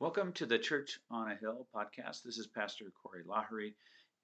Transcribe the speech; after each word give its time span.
Welcome 0.00 0.32
to 0.32 0.46
the 0.46 0.58
Church 0.58 0.98
on 1.10 1.30
a 1.30 1.34
Hill 1.34 1.66
podcast. 1.76 2.22
This 2.22 2.38
is 2.38 2.46
Pastor 2.46 2.86
Corey 3.02 3.22
Lahari, 3.22 3.74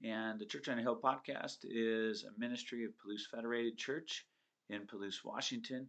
and 0.02 0.40
the 0.40 0.46
Church 0.46 0.70
on 0.70 0.78
a 0.78 0.80
Hill 0.80 0.98
podcast 1.04 1.58
is 1.64 2.24
a 2.24 2.40
ministry 2.40 2.86
of 2.86 2.92
Palouse 2.92 3.26
Federated 3.30 3.76
Church 3.76 4.24
in 4.70 4.86
Palouse, 4.86 5.22
Washington. 5.22 5.86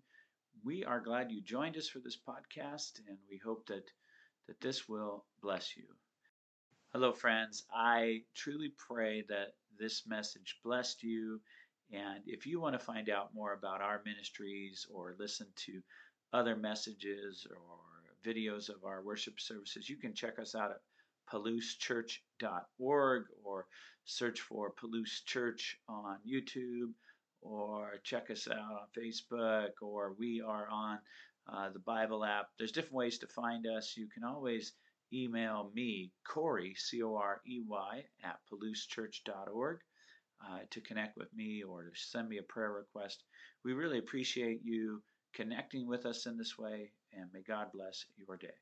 We 0.61 0.83
are 0.83 0.99
glad 0.99 1.31
you 1.31 1.41
joined 1.41 1.77
us 1.77 1.87
for 1.87 1.99
this 1.99 2.17
podcast, 2.17 2.99
and 3.07 3.17
we 3.31 3.37
hope 3.37 3.65
that, 3.67 3.85
that 4.47 4.59
this 4.59 4.89
will 4.89 5.23
bless 5.41 5.77
you. 5.77 5.85
Hello, 6.91 7.13
friends. 7.13 7.63
I 7.73 8.23
truly 8.35 8.73
pray 8.89 9.23
that 9.29 9.53
this 9.79 10.05
message 10.05 10.59
blessed 10.65 11.01
you. 11.01 11.39
And 11.93 12.23
if 12.27 12.45
you 12.45 12.59
want 12.59 12.77
to 12.77 12.85
find 12.85 13.09
out 13.09 13.33
more 13.33 13.53
about 13.53 13.79
our 13.79 14.01
ministries 14.03 14.85
or 14.93 15.15
listen 15.17 15.47
to 15.65 15.81
other 16.33 16.57
messages 16.57 17.47
or 17.49 17.86
videos 18.27 18.69
of 18.69 18.83
our 18.83 19.01
worship 19.03 19.39
services. 19.39 19.89
You 19.89 19.97
can 19.97 20.13
check 20.13 20.39
us 20.39 20.55
out 20.55 20.71
at 20.71 20.81
palousechurch.org 21.31 23.23
or 23.43 23.65
search 24.05 24.41
for 24.41 24.73
Palouse 24.73 25.23
Church 25.25 25.77
on 25.87 26.17
YouTube 26.27 26.91
or 27.41 27.99
check 28.03 28.29
us 28.31 28.47
out 28.47 28.57
on 28.57 28.87
Facebook 28.97 29.69
or 29.81 30.15
we 30.17 30.41
are 30.45 30.67
on 30.69 30.99
uh, 31.51 31.69
the 31.71 31.79
Bible 31.79 32.25
app. 32.25 32.47
There's 32.57 32.71
different 32.71 32.95
ways 32.95 33.19
to 33.19 33.27
find 33.27 33.65
us. 33.67 33.95
You 33.95 34.07
can 34.13 34.23
always 34.23 34.73
email 35.13 35.71
me, 35.73 36.11
Corey, 36.27 36.75
C 36.75 37.01
O 37.03 37.15
R 37.15 37.41
E 37.47 37.61
Y, 37.65 38.03
at 38.23 38.39
palousechurch.org 38.51 39.79
uh, 40.45 40.59
to 40.69 40.81
connect 40.81 41.17
with 41.17 41.33
me 41.33 41.63
or 41.63 41.83
to 41.83 41.89
send 41.93 42.29
me 42.29 42.37
a 42.37 42.43
prayer 42.43 42.71
request. 42.71 43.23
We 43.63 43.73
really 43.73 43.99
appreciate 43.99 44.61
you 44.63 45.01
connecting 45.33 45.87
with 45.87 46.05
us 46.05 46.25
in 46.25 46.37
this 46.37 46.57
way 46.57 46.91
and 47.15 47.29
may 47.33 47.41
God 47.41 47.67
bless 47.73 48.05
your 48.17 48.37
day. 48.37 48.53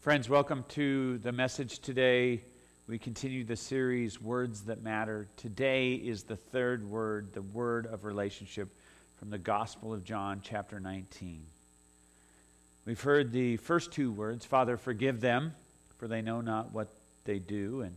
Friends, 0.00 0.28
welcome 0.28 0.64
to 0.70 1.18
the 1.18 1.32
message 1.32 1.78
today. 1.78 2.42
We 2.86 2.98
continue 2.98 3.44
the 3.44 3.56
series, 3.56 4.20
Words 4.20 4.62
That 4.62 4.82
Matter. 4.82 5.28
Today 5.36 5.94
is 5.94 6.24
the 6.24 6.36
third 6.36 6.88
word, 6.88 7.32
the 7.32 7.42
word 7.42 7.86
of 7.86 8.04
relationship 8.04 8.68
from 9.16 9.30
the 9.30 9.38
Gospel 9.38 9.92
of 9.92 10.04
John, 10.04 10.40
chapter 10.42 10.78
19. 10.80 11.46
We've 12.84 13.00
heard 13.00 13.32
the 13.32 13.56
first 13.56 13.92
two 13.92 14.12
words 14.12 14.44
Father, 14.44 14.76
forgive 14.76 15.20
them, 15.20 15.54
for 15.96 16.06
they 16.06 16.20
know 16.20 16.40
not 16.40 16.72
what 16.72 16.88
they 17.24 17.38
do. 17.38 17.80
And 17.80 17.96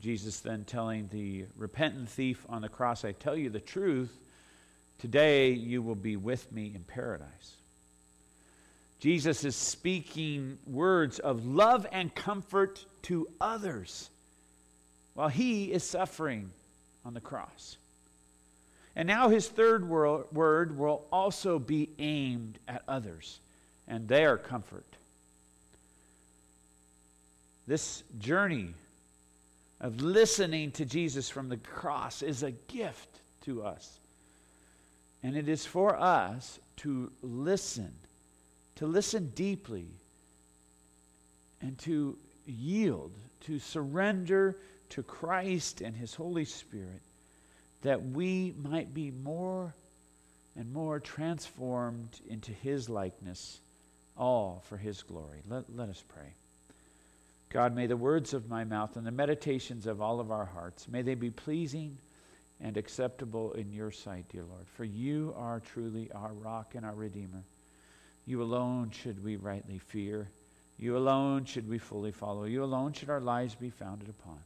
Jesus 0.00 0.40
then 0.40 0.64
telling 0.64 1.08
the 1.12 1.44
repentant 1.56 2.08
thief 2.08 2.46
on 2.48 2.62
the 2.62 2.68
cross, 2.68 3.04
I 3.04 3.12
tell 3.12 3.36
you 3.36 3.50
the 3.50 3.60
truth, 3.60 4.16
today 4.98 5.50
you 5.50 5.82
will 5.82 5.94
be 5.94 6.16
with 6.16 6.50
me 6.50 6.72
in 6.74 6.82
paradise. 6.84 7.56
Jesus 9.00 9.44
is 9.44 9.56
speaking 9.56 10.58
words 10.66 11.18
of 11.18 11.46
love 11.46 11.86
and 11.90 12.14
comfort 12.14 12.84
to 13.02 13.26
others 13.40 14.10
while 15.14 15.28
he 15.28 15.72
is 15.72 15.82
suffering 15.82 16.50
on 17.04 17.14
the 17.14 17.20
cross. 17.20 17.78
And 18.94 19.06
now 19.06 19.30
his 19.30 19.48
third 19.48 19.88
word 19.88 20.76
will 20.76 21.06
also 21.10 21.58
be 21.58 21.88
aimed 21.98 22.58
at 22.68 22.82
others 22.86 23.40
and 23.88 24.06
their 24.06 24.36
comfort. 24.36 24.84
This 27.66 28.02
journey 28.18 28.74
of 29.80 30.02
listening 30.02 30.72
to 30.72 30.84
Jesus 30.84 31.30
from 31.30 31.48
the 31.48 31.56
cross 31.56 32.20
is 32.20 32.42
a 32.42 32.50
gift 32.50 33.08
to 33.44 33.62
us. 33.62 33.98
And 35.22 35.36
it 35.36 35.48
is 35.48 35.64
for 35.64 35.96
us 35.96 36.58
to 36.78 37.10
listen 37.22 37.92
to 38.80 38.86
listen 38.86 39.30
deeply 39.34 39.84
and 41.60 41.78
to 41.80 42.16
yield, 42.46 43.12
to 43.42 43.58
surrender 43.58 44.56
to 44.88 45.02
Christ 45.02 45.82
and 45.82 45.94
His 45.94 46.14
Holy 46.14 46.46
Spirit, 46.46 47.02
that 47.82 48.02
we 48.02 48.54
might 48.56 48.94
be 48.94 49.10
more 49.10 49.74
and 50.56 50.72
more 50.72 50.98
transformed 50.98 52.08
into 52.26 52.52
His 52.52 52.88
likeness, 52.88 53.58
all 54.16 54.64
for 54.66 54.78
His 54.78 55.02
glory. 55.02 55.42
Let, 55.46 55.64
let 55.76 55.90
us 55.90 56.02
pray. 56.08 56.32
God, 57.50 57.76
may 57.76 57.86
the 57.86 57.98
words 57.98 58.32
of 58.32 58.48
my 58.48 58.64
mouth 58.64 58.96
and 58.96 59.06
the 59.06 59.10
meditations 59.10 59.86
of 59.86 60.00
all 60.00 60.20
of 60.20 60.30
our 60.30 60.46
hearts, 60.46 60.88
may 60.88 61.02
they 61.02 61.14
be 61.14 61.30
pleasing 61.30 61.98
and 62.62 62.78
acceptable 62.78 63.52
in 63.52 63.74
your 63.74 63.90
sight, 63.90 64.24
dear 64.32 64.44
Lord. 64.44 64.66
For 64.74 64.84
you 64.84 65.34
are 65.36 65.60
truly 65.60 66.10
our 66.14 66.32
rock 66.32 66.74
and 66.74 66.86
our 66.86 66.94
Redeemer. 66.94 67.44
You 68.30 68.44
alone 68.44 68.92
should 68.92 69.24
we 69.24 69.34
rightly 69.34 69.78
fear. 69.78 70.28
You 70.78 70.96
alone 70.96 71.46
should 71.46 71.68
we 71.68 71.78
fully 71.78 72.12
follow. 72.12 72.44
You 72.44 72.62
alone 72.62 72.92
should 72.92 73.10
our 73.10 73.20
lives 73.20 73.56
be 73.56 73.70
founded 73.70 74.08
upon. 74.08 74.38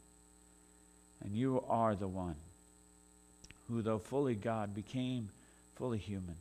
And 1.23 1.35
you 1.35 1.63
are 1.69 1.93
the 1.93 2.07
one 2.07 2.35
who, 3.67 3.83
though 3.83 3.99
fully 3.99 4.33
God, 4.33 4.73
became 4.73 5.29
fully 5.75 5.99
human, 5.99 6.33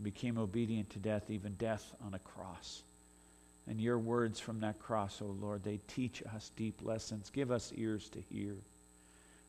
became 0.00 0.38
obedient 0.38 0.88
to 0.90 1.00
death, 1.00 1.30
even 1.30 1.54
death 1.54 1.84
on 2.06 2.14
a 2.14 2.20
cross. 2.20 2.80
And 3.68 3.80
your 3.80 3.98
words 3.98 4.38
from 4.38 4.60
that 4.60 4.78
cross, 4.78 5.20
O 5.20 5.24
oh 5.26 5.36
Lord, 5.44 5.64
they 5.64 5.80
teach 5.88 6.22
us 6.32 6.52
deep 6.56 6.78
lessons. 6.80 7.28
Give 7.28 7.50
us 7.50 7.72
ears 7.74 8.08
to 8.10 8.20
hear. 8.20 8.54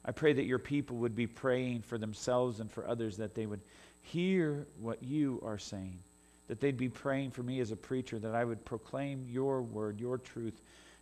I 0.03 0.13
pray 0.13 0.33
that 0.33 0.45
your 0.45 0.57
people 0.57 0.97
would 0.97 1.15
be 1.15 1.27
praying 1.27 1.83
for 1.83 1.99
themselves 1.99 2.59
and 2.59 2.71
for 2.71 2.87
others, 2.87 3.17
that 3.17 3.35
they 3.35 3.45
would 3.45 3.61
hear 4.01 4.65
what 4.79 5.03
you 5.03 5.39
are 5.45 5.59
saying 5.59 5.99
that 6.47 6.61
they'd 6.61 6.77
be 6.77 6.89
praying 6.89 7.31
for 7.31 7.43
me 7.43 7.59
as 7.59 7.71
a 7.71 7.75
preacher, 7.75 8.17
that 8.19 8.33
I 8.33 8.43
would 8.43 8.63
proclaim 8.65 9.27
your 9.29 9.61
word, 9.61 9.99
your 9.99 10.17
truth, 10.17 10.59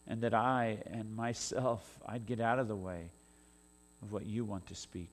and 0.08 0.22
that 0.22 0.34
I 0.34 0.78
and 0.92 1.16
myself, 1.16 2.00
I'd 2.06 2.26
get 2.26 2.40
out 2.40 2.60
of 2.60 2.68
the 2.68 2.76
way 2.76 3.10
of 4.02 4.12
what 4.12 4.26
you 4.26 4.44
want 4.44 4.68
to 4.68 4.76
speak. 4.76 5.10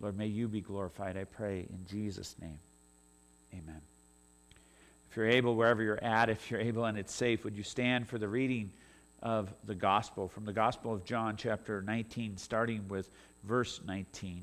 Lord, 0.00 0.16
may 0.16 0.26
you 0.26 0.48
be 0.48 0.60
glorified, 0.60 1.16
I 1.16 1.24
pray, 1.24 1.66
in 1.68 1.86
Jesus' 1.90 2.34
name. 2.40 2.58
Amen. 3.52 3.80
If 5.10 5.16
you're 5.16 5.28
able, 5.28 5.56
wherever 5.56 5.82
you're 5.82 6.02
at, 6.02 6.28
if 6.28 6.50
you're 6.50 6.60
able 6.60 6.84
and 6.84 6.98
it's 6.98 7.14
safe, 7.14 7.44
would 7.44 7.56
you 7.56 7.62
stand 7.62 8.08
for 8.08 8.18
the 8.18 8.28
reading 8.28 8.70
of 9.22 9.52
the 9.64 9.74
gospel 9.74 10.28
from 10.28 10.44
the 10.44 10.52
Gospel 10.52 10.92
of 10.92 11.04
John, 11.04 11.36
chapter 11.36 11.82
19, 11.82 12.36
starting 12.36 12.86
with 12.88 13.08
verse 13.44 13.80
19. 13.86 14.42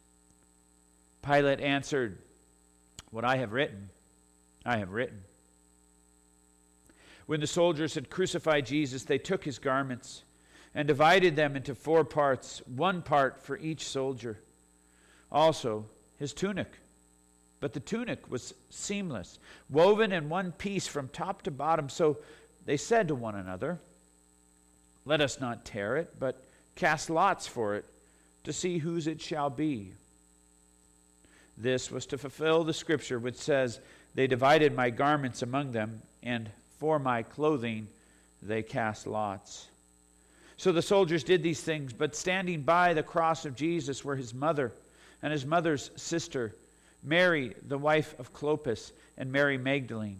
Pilate 1.21 1.61
answered, 1.61 2.17
What 3.11 3.25
I 3.25 3.37
have 3.37 3.51
written, 3.51 3.89
I 4.65 4.77
have 4.77 4.91
written. 4.91 5.21
When 7.25 7.39
the 7.39 7.47
soldiers 7.47 7.95
had 7.95 8.09
crucified 8.09 8.65
Jesus, 8.65 9.03
they 9.03 9.17
took 9.17 9.43
his 9.43 9.59
garments 9.59 10.23
and 10.73 10.87
divided 10.87 11.35
them 11.35 11.55
into 11.55 11.75
four 11.75 12.03
parts, 12.03 12.61
one 12.65 13.01
part 13.01 13.41
for 13.43 13.57
each 13.57 13.87
soldier. 13.87 14.37
Also, 15.31 15.85
his 16.17 16.33
tunic. 16.33 16.71
But 17.59 17.73
the 17.73 17.79
tunic 17.79 18.29
was 18.29 18.53
seamless, 18.69 19.37
woven 19.69 20.11
in 20.11 20.29
one 20.29 20.51
piece 20.51 20.87
from 20.87 21.07
top 21.09 21.43
to 21.43 21.51
bottom. 21.51 21.89
So 21.89 22.17
they 22.65 22.77
said 22.77 23.07
to 23.09 23.15
one 23.15 23.35
another, 23.35 23.79
Let 25.05 25.21
us 25.21 25.39
not 25.39 25.63
tear 25.63 25.97
it, 25.97 26.19
but 26.19 26.43
cast 26.75 27.09
lots 27.09 27.47
for 27.47 27.75
it 27.75 27.85
to 28.43 28.51
see 28.51 28.79
whose 28.79 29.07
it 29.07 29.21
shall 29.21 29.49
be. 29.49 29.93
This 31.57 31.91
was 31.91 32.05
to 32.07 32.17
fulfill 32.17 32.63
the 32.63 32.73
scripture 32.73 33.19
which 33.19 33.35
says, 33.35 33.79
They 34.15 34.27
divided 34.27 34.75
my 34.75 34.89
garments 34.89 35.41
among 35.41 35.71
them, 35.71 36.01
and 36.23 36.49
for 36.79 36.99
my 36.99 37.23
clothing 37.23 37.87
they 38.41 38.63
cast 38.63 39.05
lots. 39.05 39.67
So 40.57 40.71
the 40.71 40.81
soldiers 40.81 41.23
did 41.23 41.41
these 41.43 41.61
things, 41.61 41.93
but 41.93 42.15
standing 42.15 42.61
by 42.61 42.93
the 42.93 43.03
cross 43.03 43.45
of 43.45 43.55
Jesus 43.55 44.05
were 44.05 44.15
his 44.15 44.33
mother 44.33 44.71
and 45.21 45.31
his 45.31 45.45
mother's 45.45 45.91
sister, 45.95 46.55
Mary, 47.03 47.55
the 47.67 47.77
wife 47.77 48.15
of 48.19 48.33
Clopas, 48.33 48.91
and 49.17 49.31
Mary 49.31 49.57
Magdalene. 49.57 50.19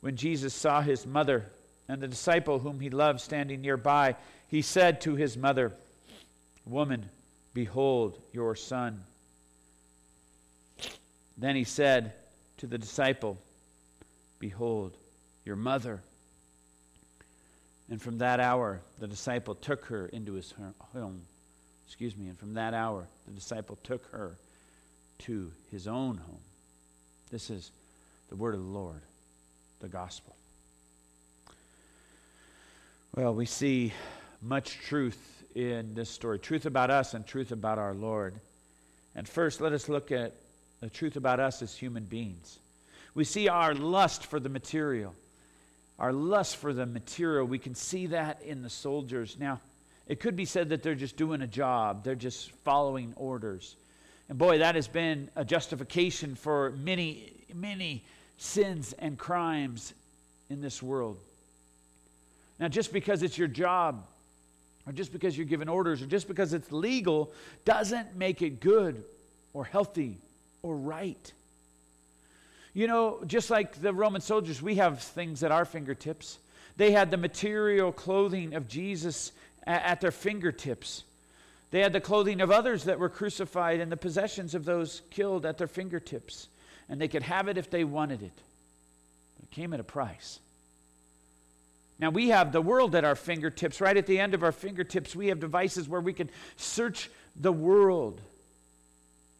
When 0.00 0.16
Jesus 0.16 0.54
saw 0.54 0.80
his 0.80 1.06
mother 1.06 1.46
and 1.88 2.00
the 2.00 2.08
disciple 2.08 2.58
whom 2.58 2.80
he 2.80 2.90
loved 2.90 3.20
standing 3.20 3.60
nearby, 3.60 4.16
he 4.48 4.62
said 4.62 5.00
to 5.02 5.14
his 5.14 5.36
mother, 5.36 5.72
Woman, 6.66 7.08
behold 7.54 8.18
your 8.32 8.54
son. 8.54 9.02
Then 11.42 11.56
he 11.56 11.64
said 11.64 12.12
to 12.58 12.68
the 12.68 12.78
disciple, 12.78 13.36
Behold, 14.38 14.96
your 15.44 15.56
mother. 15.56 16.00
And 17.90 18.00
from 18.00 18.18
that 18.18 18.38
hour, 18.38 18.80
the 19.00 19.08
disciple 19.08 19.56
took 19.56 19.86
her 19.86 20.06
into 20.06 20.34
his 20.34 20.54
home. 20.92 21.22
Excuse 21.88 22.16
me. 22.16 22.28
And 22.28 22.38
from 22.38 22.54
that 22.54 22.74
hour, 22.74 23.08
the 23.26 23.32
disciple 23.32 23.76
took 23.82 24.06
her 24.12 24.36
to 25.24 25.50
his 25.72 25.88
own 25.88 26.16
home. 26.16 26.38
This 27.32 27.50
is 27.50 27.72
the 28.28 28.36
word 28.36 28.54
of 28.54 28.60
the 28.60 28.70
Lord, 28.70 29.02
the 29.80 29.88
gospel. 29.88 30.36
Well, 33.16 33.34
we 33.34 33.46
see 33.46 33.92
much 34.40 34.78
truth 34.78 35.42
in 35.56 35.94
this 35.94 36.08
story 36.08 36.38
truth 36.38 36.66
about 36.66 36.90
us 36.90 37.14
and 37.14 37.26
truth 37.26 37.50
about 37.50 37.80
our 37.80 37.94
Lord. 37.94 38.36
And 39.16 39.28
first, 39.28 39.60
let 39.60 39.72
us 39.72 39.88
look 39.88 40.12
at 40.12 40.34
the 40.82 40.90
truth 40.90 41.14
about 41.14 41.38
us 41.38 41.62
as 41.62 41.76
human 41.76 42.02
beings. 42.04 42.58
We 43.14 43.22
see 43.22 43.48
our 43.48 43.72
lust 43.72 44.26
for 44.26 44.40
the 44.40 44.48
material. 44.48 45.14
Our 45.98 46.12
lust 46.12 46.56
for 46.56 46.72
the 46.72 46.86
material, 46.86 47.46
we 47.46 47.60
can 47.60 47.76
see 47.76 48.08
that 48.08 48.42
in 48.42 48.62
the 48.62 48.68
soldiers. 48.68 49.36
Now, 49.38 49.60
it 50.08 50.18
could 50.18 50.34
be 50.34 50.44
said 50.44 50.70
that 50.70 50.82
they're 50.82 50.96
just 50.96 51.16
doing 51.16 51.40
a 51.40 51.46
job, 51.46 52.02
they're 52.02 52.16
just 52.16 52.50
following 52.64 53.14
orders. 53.16 53.76
And 54.28 54.36
boy, 54.36 54.58
that 54.58 54.74
has 54.74 54.88
been 54.88 55.30
a 55.36 55.44
justification 55.44 56.34
for 56.34 56.70
many, 56.72 57.32
many 57.54 58.02
sins 58.38 58.92
and 58.98 59.16
crimes 59.16 59.94
in 60.50 60.60
this 60.60 60.82
world. 60.82 61.18
Now, 62.58 62.66
just 62.66 62.92
because 62.92 63.22
it's 63.22 63.38
your 63.38 63.48
job, 63.48 64.04
or 64.84 64.92
just 64.92 65.12
because 65.12 65.38
you're 65.38 65.46
given 65.46 65.68
orders, 65.68 66.02
or 66.02 66.06
just 66.06 66.26
because 66.26 66.52
it's 66.52 66.72
legal, 66.72 67.32
doesn't 67.64 68.16
make 68.16 68.42
it 68.42 68.58
good 68.58 69.04
or 69.52 69.64
healthy 69.64 70.18
or 70.62 70.76
right. 70.76 71.32
You 72.74 72.86
know, 72.86 73.22
just 73.26 73.50
like 73.50 73.80
the 73.80 73.92
Roman 73.92 74.20
soldiers, 74.20 74.62
we 74.62 74.76
have 74.76 75.00
things 75.00 75.42
at 75.42 75.52
our 75.52 75.64
fingertips. 75.64 76.38
They 76.76 76.92
had 76.92 77.10
the 77.10 77.16
material 77.16 77.92
clothing 77.92 78.54
of 78.54 78.68
Jesus 78.68 79.32
at 79.66 80.00
their 80.00 80.10
fingertips. 80.10 81.04
They 81.70 81.80
had 81.80 81.92
the 81.92 82.00
clothing 82.00 82.40
of 82.40 82.50
others 82.50 82.84
that 82.84 82.98
were 82.98 83.08
crucified 83.08 83.80
and 83.80 83.92
the 83.92 83.96
possessions 83.96 84.54
of 84.54 84.64
those 84.64 85.02
killed 85.10 85.46
at 85.46 85.58
their 85.58 85.66
fingertips. 85.66 86.48
And 86.88 87.00
they 87.00 87.08
could 87.08 87.22
have 87.22 87.48
it 87.48 87.58
if 87.58 87.70
they 87.70 87.84
wanted 87.84 88.22
it. 88.22 88.32
It 89.42 89.50
came 89.50 89.72
at 89.72 89.80
a 89.80 89.84
price. 89.84 90.38
Now, 91.98 92.10
we 92.10 92.30
have 92.30 92.52
the 92.52 92.60
world 92.60 92.94
at 92.94 93.04
our 93.04 93.14
fingertips. 93.14 93.80
Right 93.80 93.96
at 93.96 94.06
the 94.06 94.18
end 94.18 94.34
of 94.34 94.42
our 94.42 94.52
fingertips, 94.52 95.14
we 95.14 95.28
have 95.28 95.40
devices 95.40 95.88
where 95.88 96.00
we 96.00 96.12
can 96.12 96.30
search 96.56 97.10
the 97.36 97.52
world. 97.52 98.20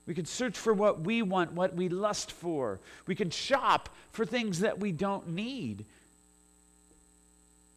We 0.06 0.14
can 0.14 0.24
search 0.24 0.58
for 0.58 0.72
what 0.72 1.00
we 1.00 1.22
want, 1.22 1.52
what 1.52 1.74
we 1.74 1.88
lust 1.88 2.32
for. 2.32 2.80
We 3.06 3.14
can 3.14 3.30
shop 3.30 3.88
for 4.10 4.26
things 4.26 4.60
that 4.60 4.80
we 4.80 4.92
don't 4.92 5.28
need. 5.28 5.84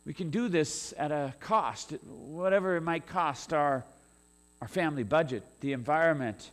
We 0.05 0.13
can 0.13 0.29
do 0.29 0.49
this 0.49 0.93
at 0.97 1.11
a 1.11 1.33
cost, 1.39 1.91
whatever 2.03 2.75
it 2.77 2.81
might 2.81 3.07
cost 3.07 3.53
our, 3.53 3.83
our 4.61 4.67
family 4.67 5.03
budget, 5.03 5.43
the 5.61 5.73
environment, 5.73 6.49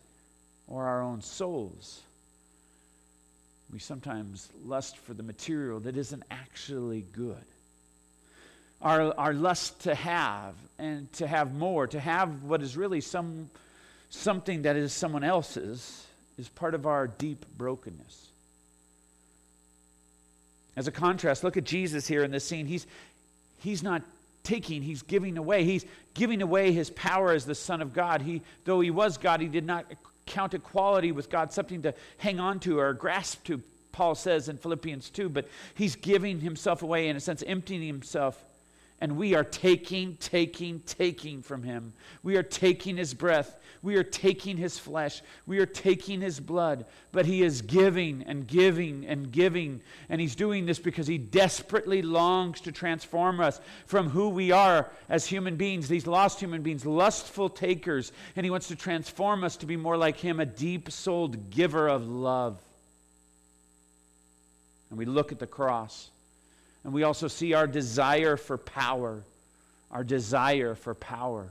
or 0.68 0.84
our 0.84 1.02
own 1.02 1.22
souls. 1.22 2.00
We 3.72 3.78
sometimes 3.78 4.48
lust 4.64 4.98
for 4.98 5.14
the 5.14 5.22
material 5.22 5.80
that 5.80 5.96
isn't 5.96 6.22
actually 6.30 7.04
good 7.12 7.44
our, 8.82 9.14
our 9.18 9.32
lust 9.32 9.80
to 9.82 9.94
have 9.94 10.54
and 10.78 11.10
to 11.14 11.26
have 11.26 11.54
more, 11.54 11.86
to 11.86 12.00
have 12.00 12.42
what 12.42 12.62
is 12.62 12.76
really 12.76 13.00
some, 13.00 13.48
something 14.12 14.62
that 14.62 14.76
is 14.76 14.92
someone 14.92 15.24
else's, 15.24 16.06
is 16.38 16.48
part 16.48 16.74
of 16.74 16.86
our 16.86 17.06
deep 17.06 17.44
brokenness. 17.56 18.28
As 20.76 20.86
a 20.86 20.92
contrast, 20.92 21.44
look 21.44 21.56
at 21.56 21.64
Jesus 21.64 22.06
here 22.06 22.22
in 22.22 22.30
this 22.30 22.44
scene. 22.44 22.66
He's, 22.66 22.86
he's 23.58 23.82
not 23.82 24.02
taking, 24.42 24.82
he's 24.82 25.02
giving 25.02 25.36
away. 25.36 25.64
He's 25.64 25.84
giving 26.14 26.42
away 26.42 26.72
his 26.72 26.90
power 26.90 27.32
as 27.32 27.44
the 27.44 27.54
Son 27.54 27.82
of 27.82 27.92
God. 27.92 28.22
He, 28.22 28.42
though 28.64 28.80
he 28.80 28.90
was 28.90 29.18
God, 29.18 29.40
he 29.40 29.48
did 29.48 29.64
not 29.64 29.86
count 30.26 30.54
equality 30.54 31.12
with 31.12 31.28
God 31.28 31.52
something 31.52 31.82
to 31.82 31.94
hang 32.18 32.40
on 32.40 32.60
to 32.60 32.78
or 32.78 32.92
grasp 32.94 33.44
to, 33.44 33.60
Paul 33.92 34.14
says 34.14 34.48
in 34.48 34.56
Philippians 34.56 35.10
2. 35.10 35.28
But 35.28 35.48
he's 35.74 35.96
giving 35.96 36.40
himself 36.40 36.82
away, 36.82 37.08
in 37.08 37.16
a 37.16 37.20
sense, 37.20 37.42
emptying 37.46 37.82
himself 37.82 38.42
and 39.02 39.16
we 39.16 39.34
are 39.34 39.42
taking, 39.42 40.14
taking, 40.18 40.78
taking 40.86 41.42
from 41.42 41.64
him. 41.64 41.92
We 42.22 42.36
are 42.36 42.42
taking 42.44 42.96
his 42.96 43.14
breath. 43.14 43.58
We 43.82 43.96
are 43.96 44.04
taking 44.04 44.56
his 44.56 44.78
flesh. 44.78 45.22
We 45.44 45.58
are 45.58 45.66
taking 45.66 46.20
his 46.20 46.38
blood. 46.38 46.84
But 47.10 47.26
he 47.26 47.42
is 47.42 47.62
giving 47.62 48.22
and 48.28 48.46
giving 48.46 49.04
and 49.04 49.32
giving. 49.32 49.80
And 50.08 50.20
he's 50.20 50.36
doing 50.36 50.66
this 50.66 50.78
because 50.78 51.08
he 51.08 51.18
desperately 51.18 52.00
longs 52.00 52.60
to 52.60 52.70
transform 52.70 53.40
us 53.40 53.60
from 53.86 54.08
who 54.08 54.28
we 54.28 54.52
are 54.52 54.88
as 55.08 55.26
human 55.26 55.56
beings, 55.56 55.88
these 55.88 56.06
lost 56.06 56.38
human 56.38 56.62
beings, 56.62 56.86
lustful 56.86 57.48
takers. 57.48 58.12
And 58.36 58.46
he 58.46 58.50
wants 58.50 58.68
to 58.68 58.76
transform 58.76 59.42
us 59.42 59.56
to 59.56 59.66
be 59.66 59.76
more 59.76 59.96
like 59.96 60.18
him, 60.18 60.38
a 60.38 60.46
deep 60.46 60.92
souled 60.92 61.50
giver 61.50 61.88
of 61.88 62.06
love. 62.06 62.56
And 64.90 64.98
we 64.98 65.06
look 65.06 65.32
at 65.32 65.40
the 65.40 65.48
cross. 65.48 66.08
And 66.84 66.92
we 66.92 67.02
also 67.02 67.28
see 67.28 67.54
our 67.54 67.66
desire 67.66 68.36
for 68.36 68.58
power. 68.58 69.22
Our 69.90 70.04
desire 70.04 70.74
for 70.74 70.94
power. 70.94 71.48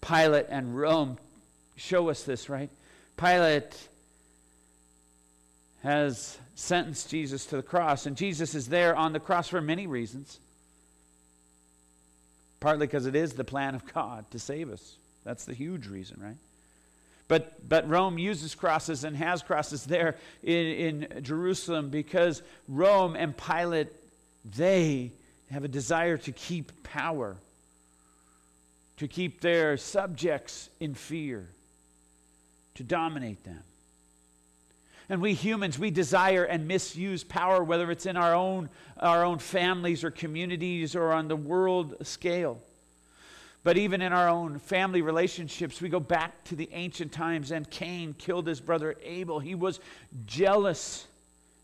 Pilate 0.00 0.46
and 0.48 0.76
Rome 0.76 1.18
show 1.76 2.08
us 2.08 2.24
this, 2.24 2.48
right? 2.48 2.70
Pilate 3.16 3.76
has 5.82 6.38
sentenced 6.54 7.10
Jesus 7.10 7.46
to 7.46 7.56
the 7.56 7.62
cross, 7.62 8.06
and 8.06 8.16
Jesus 8.16 8.54
is 8.54 8.68
there 8.68 8.94
on 8.96 9.12
the 9.12 9.20
cross 9.20 9.48
for 9.48 9.60
many 9.60 9.86
reasons. 9.86 10.38
Partly 12.60 12.86
because 12.86 13.06
it 13.06 13.16
is 13.16 13.32
the 13.32 13.44
plan 13.44 13.74
of 13.74 13.92
God 13.92 14.30
to 14.30 14.38
save 14.38 14.70
us. 14.70 14.94
That's 15.24 15.44
the 15.44 15.54
huge 15.54 15.88
reason, 15.88 16.20
right? 16.20 16.36
But, 17.28 17.68
but 17.68 17.88
Rome 17.88 18.18
uses 18.18 18.54
crosses 18.54 19.04
and 19.04 19.16
has 19.16 19.42
crosses 19.42 19.84
there 19.84 20.16
in, 20.42 21.06
in 21.06 21.22
Jerusalem 21.22 21.88
because 21.88 22.42
Rome 22.68 23.16
and 23.16 23.36
Pilate, 23.36 23.88
they 24.56 25.12
have 25.50 25.64
a 25.64 25.68
desire 25.68 26.16
to 26.18 26.32
keep 26.32 26.82
power, 26.82 27.36
to 28.98 29.08
keep 29.08 29.40
their 29.40 29.76
subjects 29.76 30.68
in 30.80 30.94
fear, 30.94 31.48
to 32.74 32.82
dominate 32.82 33.44
them. 33.44 33.62
And 35.08 35.20
we 35.20 35.34
humans, 35.34 35.78
we 35.78 35.90
desire 35.90 36.44
and 36.44 36.66
misuse 36.66 37.22
power, 37.22 37.62
whether 37.62 37.90
it's 37.90 38.06
in 38.06 38.16
our 38.16 38.34
own, 38.34 38.70
our 38.98 39.24
own 39.24 39.38
families 39.38 40.04
or 40.04 40.10
communities 40.10 40.96
or 40.96 41.12
on 41.12 41.28
the 41.28 41.36
world 41.36 42.06
scale. 42.06 42.60
But 43.64 43.76
even 43.76 44.02
in 44.02 44.12
our 44.12 44.28
own 44.28 44.58
family 44.58 45.02
relationships, 45.02 45.80
we 45.80 45.88
go 45.88 46.00
back 46.00 46.42
to 46.44 46.56
the 46.56 46.68
ancient 46.72 47.12
times, 47.12 47.52
and 47.52 47.68
Cain 47.70 48.14
killed 48.18 48.46
his 48.46 48.60
brother 48.60 48.96
Abel. 49.04 49.38
He 49.38 49.54
was 49.54 49.78
jealous. 50.26 51.06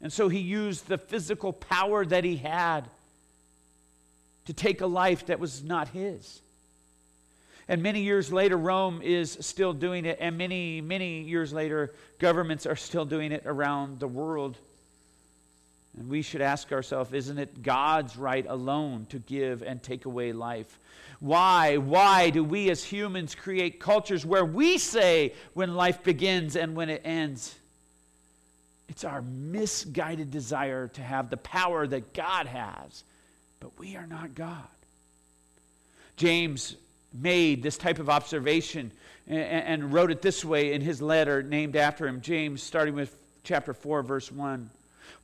And 0.01 0.13
so 0.13 0.29
he 0.29 0.39
used 0.39 0.87
the 0.87 0.99
physical 0.99 1.53
power 1.53 2.07
that 2.07 2.23
he 2.23 2.37
had 2.37 2.89
to 4.47 4.53
take 4.53 4.81
a 4.81 4.87
life 4.87 5.27
that 5.27 5.41
was 5.41 5.63
not 5.65 5.89
his. 5.89 6.41
And 7.67 7.83
many 7.83 8.03
years 8.03 8.33
later, 8.33 8.57
Rome 8.57 9.03
is 9.03 9.37
still 9.41 9.73
doing 9.73 10.07
it, 10.07 10.19
and 10.21 10.39
many, 10.39 10.81
many 10.81 11.23
years 11.23 11.53
later, 11.53 11.93
governments 12.19 12.65
are 12.65 12.77
still 12.77 13.05
doing 13.05 13.33
it 13.33 13.43
around 13.45 13.99
the 13.99 14.09
world. 14.09 14.57
And 15.99 16.09
we 16.09 16.23
should 16.23 16.41
ask 16.41 16.71
ourselves 16.71 17.13
isn't 17.13 17.39
it 17.39 17.63
God's 17.63 18.17
right 18.17 18.47
alone 18.49 19.07
to 19.11 19.19
give 19.19 19.63
and 19.63 19.83
take 19.83 20.05
away 20.05 20.33
life? 20.33 20.79
Why? 21.19 21.79
Why 21.79 22.31
do 22.31 22.45
we 22.45 22.71
as 22.71 22.85
humans 22.85 23.35
create 23.35 23.81
cultures 23.81 24.25
where 24.25 24.45
we 24.45 24.79
say 24.79 25.35
when 25.55 25.75
life 25.75 26.05
begins 26.05 26.55
and 26.55 26.77
when 26.77 26.89
it 26.89 27.03
ends? 27.05 27.55
It's 28.89 29.03
our 29.05 29.23
misguided 29.23 30.31
desire 30.31 30.89
to 30.89 31.03
have 31.03 31.31
the 31.31 31.37
power 31.37 31.87
that 31.87 32.15
God 32.15 32.47
has, 32.47 33.03
but 33.59 33.77
we 33.79 33.97
are 33.97 34.07
not 34.07 34.35
God. 34.35 34.65
James 36.17 36.77
made 37.13 37.63
this 37.63 37.77
type 37.77 37.99
of 37.99 38.09
observation 38.09 38.93
and, 39.27 39.93
wrote 39.93 40.11
it 40.11 40.23
this 40.23 40.45
way 40.45 40.73
in 40.73 40.81
his 40.81 41.03
letter 41.03 41.43
named 41.43 41.77
after 41.77 42.07
him, 42.07 42.21
James, 42.23 42.63
starting 42.63 42.95
with 42.95 43.15
chapter 43.43 43.75
4, 43.75 44.03
verse 44.03 44.33
1. 44.33 44.71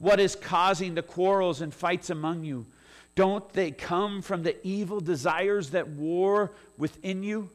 What 0.04 0.20
is 0.20 0.36
causing 0.36 0.94
the 0.94 1.02
quarrels 1.02 1.62
and 1.62 1.72
fights 1.72 2.10
among 2.10 2.44
you? 2.44 2.66
Don't 3.14 3.50
they 3.54 3.70
come 3.70 4.20
from 4.20 4.42
the 4.42 4.54
evil 4.62 5.00
desires 5.00 5.70
that 5.70 5.88
war 5.88 6.52
within 6.76 7.22
you? 7.22 7.48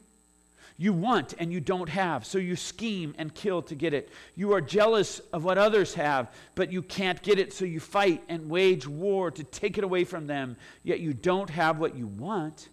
You 0.76 0.94
want 0.94 1.36
and 1.38 1.54
you 1.54 1.60
don't 1.60 1.90
have, 1.90 2.26
so 2.26 2.40
you 2.40 2.56
scheme 2.56 3.14
and 3.20 3.36
kill 3.36 3.62
to 3.62 3.76
get 3.76 3.94
it. 3.94 4.10
You 4.36 4.54
are 4.54 4.62
jealous 4.62 5.20
of 5.32 5.44
what 5.44 5.60
others 5.60 5.94
have, 5.94 6.34
but 6.56 6.72
you 6.72 6.82
can't 6.82 7.22
get 7.22 7.38
it, 7.38 7.54
so 7.54 7.66
you 7.66 7.80
fight 7.80 8.24
and 8.28 8.50
wage 8.50 8.88
war 8.88 9.30
to 9.30 9.44
take 9.44 9.78
it 9.78 9.84
away 9.84 10.04
from 10.04 10.26
them. 10.26 10.58
Yet 10.82 11.02
you 11.02 11.14
don't 11.14 11.52
have 11.52 11.78
what 11.78 11.96
you 11.96 12.08
want 12.08 12.68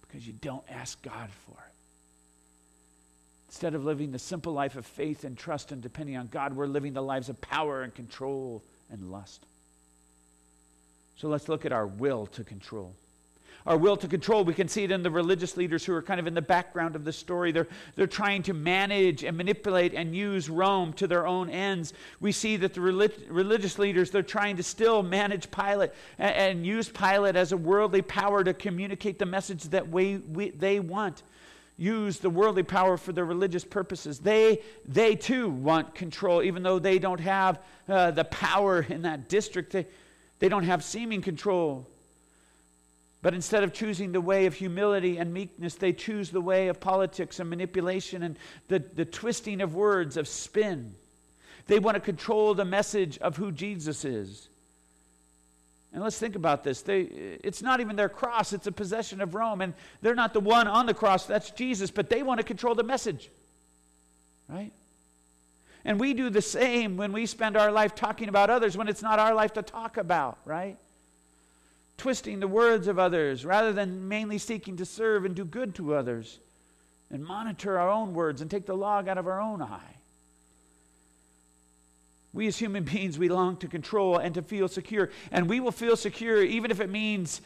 because 0.00 0.26
you 0.26 0.32
don't 0.32 0.64
ask 0.68 1.00
God 1.00 1.30
for 1.46 1.52
it. 1.52 1.74
Instead 3.50 3.76
of 3.76 3.84
living 3.84 4.10
the 4.10 4.18
simple 4.18 4.52
life 4.52 4.74
of 4.74 4.84
faith 4.84 5.22
and 5.22 5.38
trust 5.38 5.70
and 5.70 5.80
depending 5.80 6.16
on 6.16 6.26
God, 6.26 6.56
we're 6.56 6.66
living 6.66 6.92
the 6.92 7.00
lives 7.00 7.28
of 7.28 7.40
power 7.40 7.82
and 7.82 7.94
control 7.94 8.64
and 8.90 9.10
lust. 9.10 9.44
So 11.16 11.28
let's 11.28 11.48
look 11.48 11.66
at 11.66 11.72
our 11.72 11.86
will 11.86 12.26
to 12.26 12.44
control 12.44 12.94
our 13.66 13.76
will 13.76 13.96
to 13.96 14.08
control. 14.08 14.44
We 14.44 14.54
can 14.54 14.68
see 14.68 14.84
it 14.84 14.90
in 14.90 15.02
the 15.02 15.10
religious 15.10 15.56
leaders 15.56 15.84
who 15.84 15.94
are 15.94 16.02
kind 16.02 16.18
of 16.18 16.26
in 16.26 16.34
the 16.34 16.42
background 16.42 16.96
of 16.96 17.04
the 17.04 17.12
story. 17.12 17.52
They're, 17.52 17.68
they're 17.94 18.06
trying 18.06 18.42
to 18.44 18.54
manage 18.54 19.22
and 19.22 19.36
manipulate 19.36 19.94
and 19.94 20.14
use 20.14 20.48
Rome 20.48 20.92
to 20.94 21.06
their 21.06 21.26
own 21.26 21.50
ends. 21.50 21.92
We 22.20 22.32
see 22.32 22.56
that 22.56 22.74
the 22.74 22.80
relig- 22.80 23.26
religious 23.28 23.78
leaders, 23.78 24.10
they're 24.10 24.22
trying 24.22 24.56
to 24.56 24.62
still 24.62 25.02
manage 25.02 25.50
Pilate 25.50 25.90
and, 26.18 26.34
and, 26.34 26.66
use 26.66 26.88
Pilate 26.88 27.36
as 27.36 27.52
a 27.52 27.56
worldly 27.56 28.02
power 28.02 28.42
to 28.44 28.54
communicate 28.54 29.18
the 29.18 29.26
message 29.26 29.64
that 29.64 29.88
we, 29.88 30.16
we, 30.16 30.50
they 30.50 30.80
want. 30.80 31.22
Use 31.80 32.18
the 32.18 32.28
worldly 32.28 32.62
power 32.62 32.98
for 32.98 33.10
their 33.10 33.24
religious 33.24 33.64
purposes. 33.64 34.18
They, 34.18 34.60
they 34.86 35.16
too 35.16 35.48
want 35.48 35.94
control, 35.94 36.42
even 36.42 36.62
though 36.62 36.78
they 36.78 36.98
don't 36.98 37.20
have 37.20 37.58
uh, 37.88 38.10
the 38.10 38.24
power 38.24 38.84
in 38.86 39.00
that 39.02 39.30
district. 39.30 39.72
They, 39.72 39.86
they 40.40 40.50
don't 40.50 40.64
have 40.64 40.84
seeming 40.84 41.22
control. 41.22 41.88
But 43.22 43.32
instead 43.32 43.64
of 43.64 43.72
choosing 43.72 44.12
the 44.12 44.20
way 44.20 44.44
of 44.44 44.52
humility 44.52 45.16
and 45.16 45.32
meekness, 45.32 45.74
they 45.74 45.94
choose 45.94 46.28
the 46.28 46.42
way 46.42 46.68
of 46.68 46.80
politics 46.80 47.40
and 47.40 47.48
manipulation 47.48 48.24
and 48.24 48.36
the, 48.68 48.80
the 48.80 49.06
twisting 49.06 49.62
of 49.62 49.74
words, 49.74 50.18
of 50.18 50.28
spin. 50.28 50.94
They 51.66 51.78
want 51.78 51.94
to 51.94 52.00
control 52.00 52.52
the 52.52 52.66
message 52.66 53.16
of 53.20 53.38
who 53.38 53.50
Jesus 53.50 54.04
is. 54.04 54.49
And 55.92 56.02
let's 56.02 56.18
think 56.18 56.36
about 56.36 56.62
this. 56.62 56.82
They, 56.82 57.00
it's 57.00 57.62
not 57.62 57.80
even 57.80 57.96
their 57.96 58.08
cross, 58.08 58.52
it's 58.52 58.66
a 58.66 58.72
possession 58.72 59.20
of 59.20 59.34
Rome. 59.34 59.60
And 59.60 59.74
they're 60.02 60.14
not 60.14 60.32
the 60.32 60.40
one 60.40 60.68
on 60.68 60.86
the 60.86 60.94
cross, 60.94 61.26
that's 61.26 61.50
Jesus, 61.50 61.90
but 61.90 62.08
they 62.08 62.22
want 62.22 62.38
to 62.38 62.44
control 62.44 62.74
the 62.74 62.84
message. 62.84 63.28
Right? 64.48 64.72
And 65.84 65.98
we 65.98 66.14
do 66.14 66.30
the 66.30 66.42
same 66.42 66.96
when 66.96 67.12
we 67.12 67.26
spend 67.26 67.56
our 67.56 67.72
life 67.72 67.94
talking 67.94 68.28
about 68.28 68.50
others 68.50 68.76
when 68.76 68.88
it's 68.88 69.02
not 69.02 69.18
our 69.18 69.34
life 69.34 69.54
to 69.54 69.62
talk 69.62 69.96
about, 69.96 70.38
right? 70.44 70.76
twisting 72.00 72.40
the 72.40 72.48
words 72.48 72.88
of 72.88 72.98
others 72.98 73.44
rather 73.44 73.74
than 73.74 74.08
mainly 74.08 74.38
seeking 74.38 74.78
to 74.78 74.86
serve 74.86 75.26
and 75.26 75.34
do 75.34 75.44
good 75.44 75.74
to 75.74 75.94
others 75.94 76.38
and 77.10 77.22
monitor 77.22 77.78
our 77.78 77.90
own 77.90 78.14
words 78.14 78.40
and 78.40 78.50
take 78.50 78.64
the 78.64 78.74
log 78.74 79.06
out 79.06 79.18
of 79.18 79.26
our 79.26 79.38
own 79.38 79.60
eye. 79.60 79.96
We 82.32 82.46
as 82.46 82.58
human 82.58 82.84
beings, 82.84 83.18
we 83.18 83.28
long 83.28 83.56
to 83.58 83.68
control 83.68 84.18
and 84.18 84.34
to 84.34 84.42
feel 84.42 84.68
secure. 84.68 85.10
And 85.32 85.48
we 85.48 85.60
will 85.60 85.72
feel 85.72 85.96
secure 85.96 86.42
even 86.42 86.70
if 86.70 86.80
it 86.80 86.90
means 86.90 87.40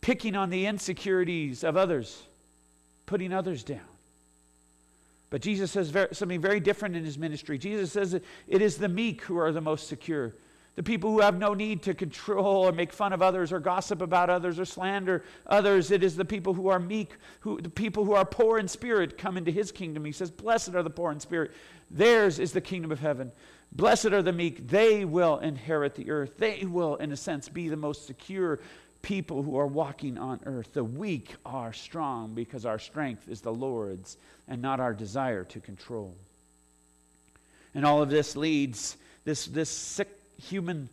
picking 0.00 0.36
on 0.36 0.50
the 0.50 0.66
insecurities 0.66 1.64
of 1.64 1.76
others, 1.76 2.22
putting 3.06 3.32
others 3.32 3.64
down. 3.64 3.80
But 5.30 5.42
Jesus 5.42 5.70
says 5.70 5.90
very, 5.90 6.14
something 6.14 6.40
very 6.40 6.60
different 6.60 6.96
in 6.96 7.04
his 7.04 7.18
ministry. 7.18 7.58
Jesus 7.58 7.92
says 7.92 8.14
it 8.14 8.62
is 8.62 8.78
the 8.78 8.88
meek 8.88 9.22
who 9.22 9.36
are 9.38 9.52
the 9.52 9.60
most 9.60 9.88
secure 9.88 10.32
the 10.78 10.82
people 10.84 11.10
who 11.10 11.18
have 11.18 11.36
no 11.36 11.54
need 11.54 11.82
to 11.82 11.92
control 11.92 12.68
or 12.68 12.70
make 12.70 12.92
fun 12.92 13.12
of 13.12 13.20
others 13.20 13.52
or 13.52 13.58
gossip 13.58 14.00
about 14.00 14.30
others 14.30 14.60
or 14.60 14.64
slander 14.64 15.24
others. 15.48 15.90
It 15.90 16.04
is 16.04 16.14
the 16.14 16.24
people 16.24 16.54
who 16.54 16.68
are 16.68 16.78
meek, 16.78 17.10
who, 17.40 17.60
the 17.60 17.68
people 17.68 18.04
who 18.04 18.12
are 18.12 18.24
poor 18.24 18.60
in 18.60 18.68
spirit 18.68 19.18
come 19.18 19.36
into 19.36 19.50
his 19.50 19.72
kingdom. 19.72 20.04
He 20.04 20.12
says, 20.12 20.30
Blessed 20.30 20.76
are 20.76 20.84
the 20.84 20.88
poor 20.88 21.10
in 21.10 21.18
spirit. 21.18 21.50
Theirs 21.90 22.38
is 22.38 22.52
the 22.52 22.60
kingdom 22.60 22.92
of 22.92 23.00
heaven. 23.00 23.32
Blessed 23.72 24.06
are 24.06 24.22
the 24.22 24.32
meek. 24.32 24.68
They 24.68 25.04
will 25.04 25.38
inherit 25.38 25.94
the 25.94 26.10
earth. 26.10 26.38
They 26.38 26.64
will, 26.64 26.96
in 26.96 27.12
a 27.12 27.16
sense, 27.16 27.48
be 27.48 27.68
the 27.68 27.76
most 27.76 28.06
secure 28.06 28.60
people 29.02 29.42
who 29.42 29.58
are 29.58 29.66
walking 29.66 30.18
on 30.18 30.40
earth. 30.44 30.72
The 30.72 30.84
weak 30.84 31.34
are 31.46 31.72
strong 31.72 32.34
because 32.34 32.66
our 32.66 32.78
strength 32.78 33.28
is 33.28 33.40
the 33.40 33.52
Lord's 33.52 34.16
and 34.48 34.62
not 34.62 34.80
our 34.80 34.94
desire 34.94 35.44
to 35.44 35.60
control. 35.60 36.14
And 37.74 37.84
all 37.84 38.02
of 38.02 38.10
this 38.10 38.36
leads, 38.36 38.96
this, 39.24 39.46
this 39.46 39.70
sick 39.70 40.08
human 40.42 40.88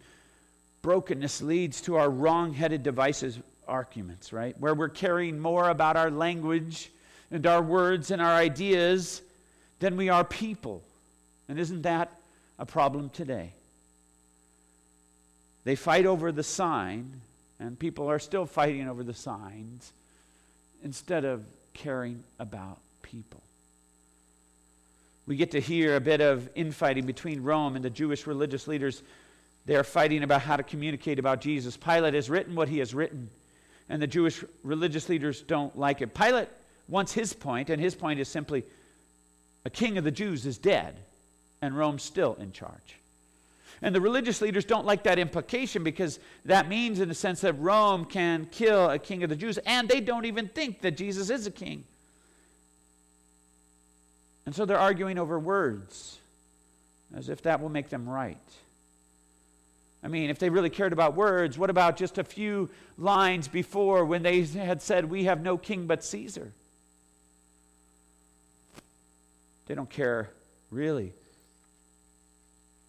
brokenness 0.81 1.41
leads 1.41 1.81
to 1.81 1.95
our 1.95 2.09
wrong 2.09 2.53
headed 2.53 2.83
devices 2.83 3.39
arguments, 3.67 4.31
right? 4.31 4.55
Where 4.59 4.75
we're 4.75 4.89
caring 4.89 5.39
more 5.39 5.69
about 5.69 5.97
our 5.97 6.11
language 6.11 6.91
and 7.31 7.47
our 7.47 7.61
words 7.61 8.11
and 8.11 8.21
our 8.21 8.33
ideas 8.33 9.21
than 9.79 9.97
we 9.97 10.09
are 10.09 10.23
people. 10.23 10.83
And 11.49 11.59
isn't 11.59 11.83
that 11.83 12.11
a 12.57 12.65
problem 12.65 13.09
today? 13.09 13.53
They 15.63 15.75
fight 15.75 16.05
over 16.05 16.31
the 16.31 16.43
sign, 16.43 17.21
and 17.59 17.77
people 17.77 18.09
are 18.09 18.19
still 18.19 18.45
fighting 18.45 18.87
over 18.87 19.03
the 19.03 19.13
signs 19.13 19.91
instead 20.83 21.25
of 21.25 21.43
caring 21.73 22.23
about 22.39 22.77
people. 23.01 23.41
We 25.27 25.35
get 25.35 25.51
to 25.51 25.59
hear 25.59 25.95
a 25.95 26.01
bit 26.01 26.21
of 26.21 26.49
infighting 26.53 27.05
between 27.05 27.41
Rome 27.41 27.75
and 27.75 27.83
the 27.83 27.89
Jewish 27.89 28.27
religious 28.27 28.67
leaders 28.67 29.01
they 29.65 29.75
are 29.75 29.83
fighting 29.83 30.23
about 30.23 30.41
how 30.41 30.55
to 30.55 30.63
communicate 30.63 31.17
about 31.17 31.41
Jesus. 31.41 31.75
Pilate 31.75 32.13
has 32.13 32.29
written 32.29 32.55
what 32.55 32.69
he 32.69 32.79
has 32.79 32.93
written, 32.93 33.29
and 33.89 34.01
the 34.01 34.07
Jewish 34.07 34.43
religious 34.63 35.09
leaders 35.09 35.41
don't 35.41 35.77
like 35.77 36.01
it. 36.01 36.13
Pilate 36.13 36.49
wants 36.87 37.13
his 37.13 37.33
point, 37.33 37.69
and 37.71 37.81
his 37.81 37.95
point 37.95 38.19
is 38.19 38.27
simply 38.27 38.63
a 39.65 39.69
king 39.71 39.97
of 39.97 40.03
the 40.03 40.11
Jews 40.11 40.45
is 40.45 40.59
dead, 40.59 40.95
and 41.61 41.77
Rome's 41.77 42.03
still 42.03 42.35
in 42.39 42.51
charge. 42.51 42.97
And 43.81 43.93
the 43.93 44.01
religious 44.01 44.41
leaders 44.41 44.65
don't 44.65 44.85
like 44.85 45.03
that 45.03 45.19
implication 45.19 45.83
because 45.83 46.19
that 46.45 46.69
means, 46.69 46.99
in 46.99 47.09
a 47.09 47.13
sense, 47.13 47.41
that 47.41 47.53
Rome 47.53 48.05
can 48.05 48.45
kill 48.45 48.89
a 48.89 48.97
king 48.97 49.23
of 49.23 49.29
the 49.29 49.35
Jews, 49.35 49.57
and 49.59 49.89
they 49.89 49.99
don't 49.99 50.25
even 50.25 50.47
think 50.47 50.81
that 50.81 50.97
Jesus 50.97 51.29
is 51.29 51.45
a 51.45 51.51
king. 51.51 51.83
And 54.45 54.55
so 54.55 54.65
they're 54.65 54.79
arguing 54.79 55.17
over 55.17 55.37
words 55.39 56.19
as 57.15 57.29
if 57.29 57.41
that 57.43 57.61
will 57.61 57.69
make 57.69 57.89
them 57.89 58.07
right. 58.07 58.37
I 60.03 60.07
mean, 60.07 60.29
if 60.29 60.37
they 60.37 60.49
really 60.49 60.69
cared 60.69 60.93
about 60.93 61.15
words, 61.15 61.57
what 61.57 61.69
about 61.69 61.97
just 61.97 62.17
a 62.17 62.23
few 62.23 62.69
lines 62.97 63.47
before 63.47 64.05
when 64.05 64.21
they 64.21 64.43
had 64.43 64.81
said, 64.81 65.09
We 65.09 65.23
have 65.23 65.41
no 65.41 65.57
king 65.57 65.87
but 65.87 66.03
Caesar? 66.03 66.51
They 69.65 69.73
don't 69.73 69.89
care 69.89 70.29
really 70.69 71.13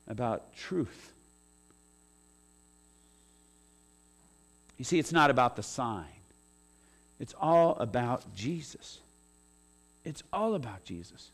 about 0.09 0.55
truth. 0.57 1.13
You 4.79 4.85
see, 4.85 4.99
it's 4.99 5.13
not 5.13 5.31
about 5.31 5.57
the 5.57 5.63
sign, 5.63 6.05
it's 7.19 7.35
all 7.41 7.77
about 7.77 8.35
Jesus. 8.35 8.99
It's 10.05 10.23
all 10.33 10.55
about 10.55 10.85
Jesus. 10.85 11.31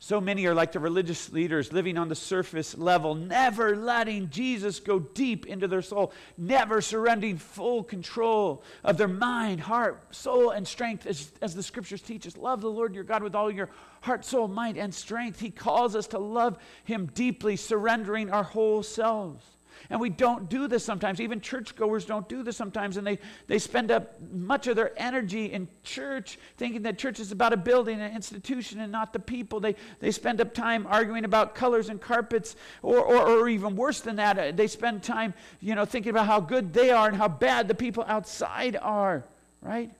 So 0.00 0.20
many 0.20 0.46
are 0.46 0.54
like 0.54 0.70
the 0.70 0.78
religious 0.78 1.32
leaders 1.32 1.72
living 1.72 1.98
on 1.98 2.08
the 2.08 2.14
surface 2.14 2.78
level, 2.78 3.16
never 3.16 3.74
letting 3.74 4.30
Jesus 4.30 4.78
go 4.78 5.00
deep 5.00 5.44
into 5.46 5.66
their 5.66 5.82
soul, 5.82 6.12
never 6.36 6.80
surrendering 6.80 7.36
full 7.36 7.82
control 7.82 8.62
of 8.84 8.96
their 8.96 9.08
mind, 9.08 9.60
heart, 9.60 10.14
soul, 10.14 10.50
and 10.50 10.66
strength, 10.68 11.04
as, 11.04 11.32
as 11.42 11.56
the 11.56 11.64
scriptures 11.64 12.00
teach 12.00 12.28
us. 12.28 12.36
Love 12.36 12.60
the 12.60 12.70
Lord 12.70 12.94
your 12.94 13.02
God 13.02 13.24
with 13.24 13.34
all 13.34 13.50
your 13.50 13.70
heart, 14.00 14.24
soul, 14.24 14.46
mind, 14.46 14.76
and 14.76 14.94
strength. 14.94 15.40
He 15.40 15.50
calls 15.50 15.96
us 15.96 16.06
to 16.08 16.18
love 16.18 16.58
Him 16.84 17.10
deeply, 17.12 17.56
surrendering 17.56 18.30
our 18.30 18.44
whole 18.44 18.84
selves. 18.84 19.44
And 19.90 20.00
we 20.00 20.10
don't 20.10 20.48
do 20.48 20.68
this 20.68 20.84
sometimes. 20.84 21.20
Even 21.20 21.40
churchgoers 21.40 22.04
don't 22.04 22.28
do 22.28 22.42
this 22.42 22.56
sometimes. 22.56 22.96
And 22.96 23.06
they, 23.06 23.18
they 23.46 23.58
spend 23.58 23.90
up 23.90 24.20
much 24.32 24.66
of 24.66 24.76
their 24.76 24.92
energy 24.96 25.46
in 25.46 25.68
church 25.84 26.38
thinking 26.56 26.82
that 26.82 26.98
church 26.98 27.20
is 27.20 27.32
about 27.32 27.52
a 27.52 27.56
building, 27.56 28.00
an 28.00 28.12
institution, 28.14 28.80
and 28.80 28.92
not 28.92 29.12
the 29.12 29.18
people. 29.18 29.60
They, 29.60 29.76
they 30.00 30.10
spend 30.10 30.40
up 30.40 30.54
time 30.54 30.86
arguing 30.88 31.24
about 31.24 31.54
colors 31.54 31.88
and 31.88 32.00
carpets, 32.00 32.56
or, 32.82 32.98
or, 32.98 33.40
or 33.40 33.48
even 33.48 33.76
worse 33.76 34.00
than 34.00 34.16
that, 34.16 34.38
uh, 34.38 34.52
they 34.52 34.66
spend 34.66 35.02
time 35.02 35.34
you 35.60 35.74
know, 35.74 35.84
thinking 35.84 36.10
about 36.10 36.26
how 36.26 36.40
good 36.40 36.72
they 36.72 36.90
are 36.90 37.08
and 37.08 37.16
how 37.16 37.28
bad 37.28 37.68
the 37.68 37.74
people 37.74 38.04
outside 38.06 38.76
are, 38.76 39.24
right? 39.62 39.90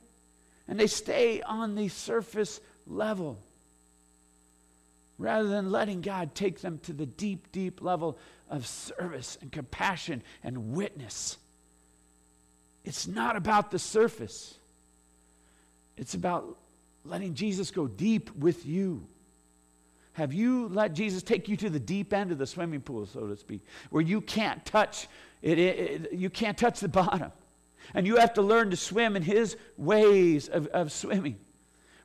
And 0.69 0.79
they 0.79 0.87
stay 0.87 1.43
on 1.43 1.75
the 1.75 1.89
surface 1.89 2.61
level 2.87 3.39
rather 5.19 5.49
than 5.49 5.71
letting 5.71 6.01
God 6.01 6.35
take 6.35 6.61
them 6.61 6.79
to 6.85 6.93
the 6.93 7.07
deep, 7.07 7.51
deep 7.53 7.83
level 7.83 8.19
of 8.51 8.67
service 8.67 9.39
and 9.41 9.53
compassion 9.53 10.23
and 10.43 10.75
witness. 10.75 11.37
It's 12.85 13.07
not 13.07 13.37
about 13.37 13.71
the 13.71 13.79
surface, 13.79 14.55
it's 15.97 16.15
about 16.15 16.57
letting 17.05 17.35
Jesus 17.35 17.71
go 17.71 17.87
deep 17.87 18.35
with 18.37 18.67
you. 18.67 19.07
Have 20.15 20.33
you 20.33 20.69
let 20.69 20.95
Jesus 20.95 21.23
take 21.23 21.49
you 21.49 21.57
to 21.59 21.71
the 21.71 21.79
deep 21.79 22.13
end 22.13 22.33
of 22.33 22.39
the 22.39 22.47
swimming 22.47 22.81
pool, 22.81 23.07
so 23.07 23.29
to 23.29 23.37
speak, 23.37 23.61
where 23.91 24.03
you 24.03 24.21
can't 24.21 24.65
touch 24.65 25.07
it, 25.43 25.59
it, 25.59 25.79
it 25.79 26.13
you 26.13 26.31
can't 26.31 26.59
touch 26.59 26.81
the 26.81 26.89
bottom, 26.89 27.31
and 27.95 28.07
you 28.07 28.17
have 28.17 28.35
to 28.35 28.43
learn 28.43 28.71
to 28.71 28.77
swim 28.77 29.17
in 29.17 29.23
His 29.23 29.57
ways 29.77 30.49
of, 30.49 30.67
of 30.69 30.91
swimming, 30.91 31.37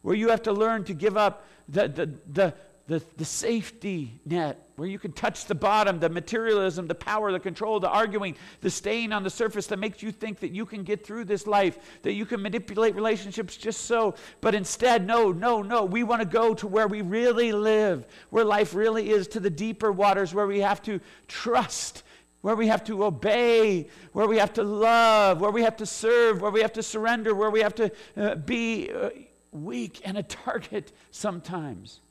where 0.01 0.15
you 0.15 0.29
have 0.29 0.43
to 0.43 0.53
learn 0.53 0.83
to 0.85 0.93
give 0.93 1.17
up 1.17 1.45
the, 1.67 1.87
the, 1.87 2.09
the, 2.31 2.53
the, 2.87 3.01
the 3.15 3.23
safety 3.23 4.19
net 4.25 4.67
where 4.75 4.89
you 4.89 4.99
can 4.99 5.13
touch 5.13 5.45
the 5.45 5.55
bottom, 5.55 5.99
the 5.99 6.09
materialism, 6.09 6.87
the 6.87 6.95
power, 6.95 7.31
the 7.31 7.39
control, 7.39 7.79
the 7.79 7.87
arguing, 7.89 8.35
the 8.59 8.69
staying 8.69 9.13
on 9.13 9.23
the 9.23 9.29
surface 9.29 9.67
that 9.67 9.79
makes 9.79 10.03
you 10.03 10.11
think 10.11 10.39
that 10.39 10.51
you 10.51 10.65
can 10.65 10.83
get 10.83 11.05
through 11.05 11.23
this 11.23 11.47
life, 11.47 11.77
that 12.01 12.13
you 12.13 12.25
can 12.25 12.41
manipulate 12.41 12.93
relationships 12.95 13.55
just 13.55 13.81
so. 13.81 14.15
But 14.41 14.53
instead, 14.53 15.07
no, 15.07 15.31
no, 15.31 15.61
no. 15.61 15.85
We 15.85 16.03
want 16.03 16.21
to 16.21 16.27
go 16.27 16.53
to 16.55 16.67
where 16.67 16.87
we 16.87 17.01
really 17.01 17.53
live, 17.53 18.05
where 18.31 18.43
life 18.43 18.73
really 18.73 19.11
is, 19.11 19.27
to 19.29 19.39
the 19.39 19.49
deeper 19.49 19.91
waters, 19.91 20.33
where 20.33 20.47
we 20.47 20.59
have 20.59 20.81
to 20.83 20.99
trust 21.27 22.03
where 22.41 22.57
we 22.57 22.67
have 22.67 22.83
to 22.83 23.05
obey, 23.05 23.87
where 24.11 24.27
we 24.27 24.37
have 24.37 24.51
to 24.51 24.63
love, 24.63 25.39
where 25.39 25.49
we 25.49 25.63
have 25.63 25.77
to 25.77 25.85
serve, 25.85 26.41
where 26.41 26.51
we 26.51 26.59
have 26.59 26.73
to 26.73 26.83
surrender, 26.83 27.33
where 27.33 27.49
we 27.49 27.61
have 27.61 27.73
to 27.73 27.89
uh, 28.17 28.35
be 28.35 28.91
uh, 28.91 29.11
weak 29.53 30.01
and 30.03 30.17
a 30.17 30.23
target 30.23 30.91
sometimes. 31.09 32.01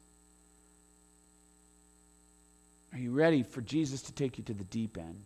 Are 2.92 2.98
you 2.98 3.10
ready 3.10 3.42
for 3.42 3.60
Jesus 3.60 4.02
to 4.02 4.12
take 4.12 4.38
you 4.38 4.44
to 4.44 4.54
the 4.54 4.64
deep 4.64 4.98
end? 4.98 5.16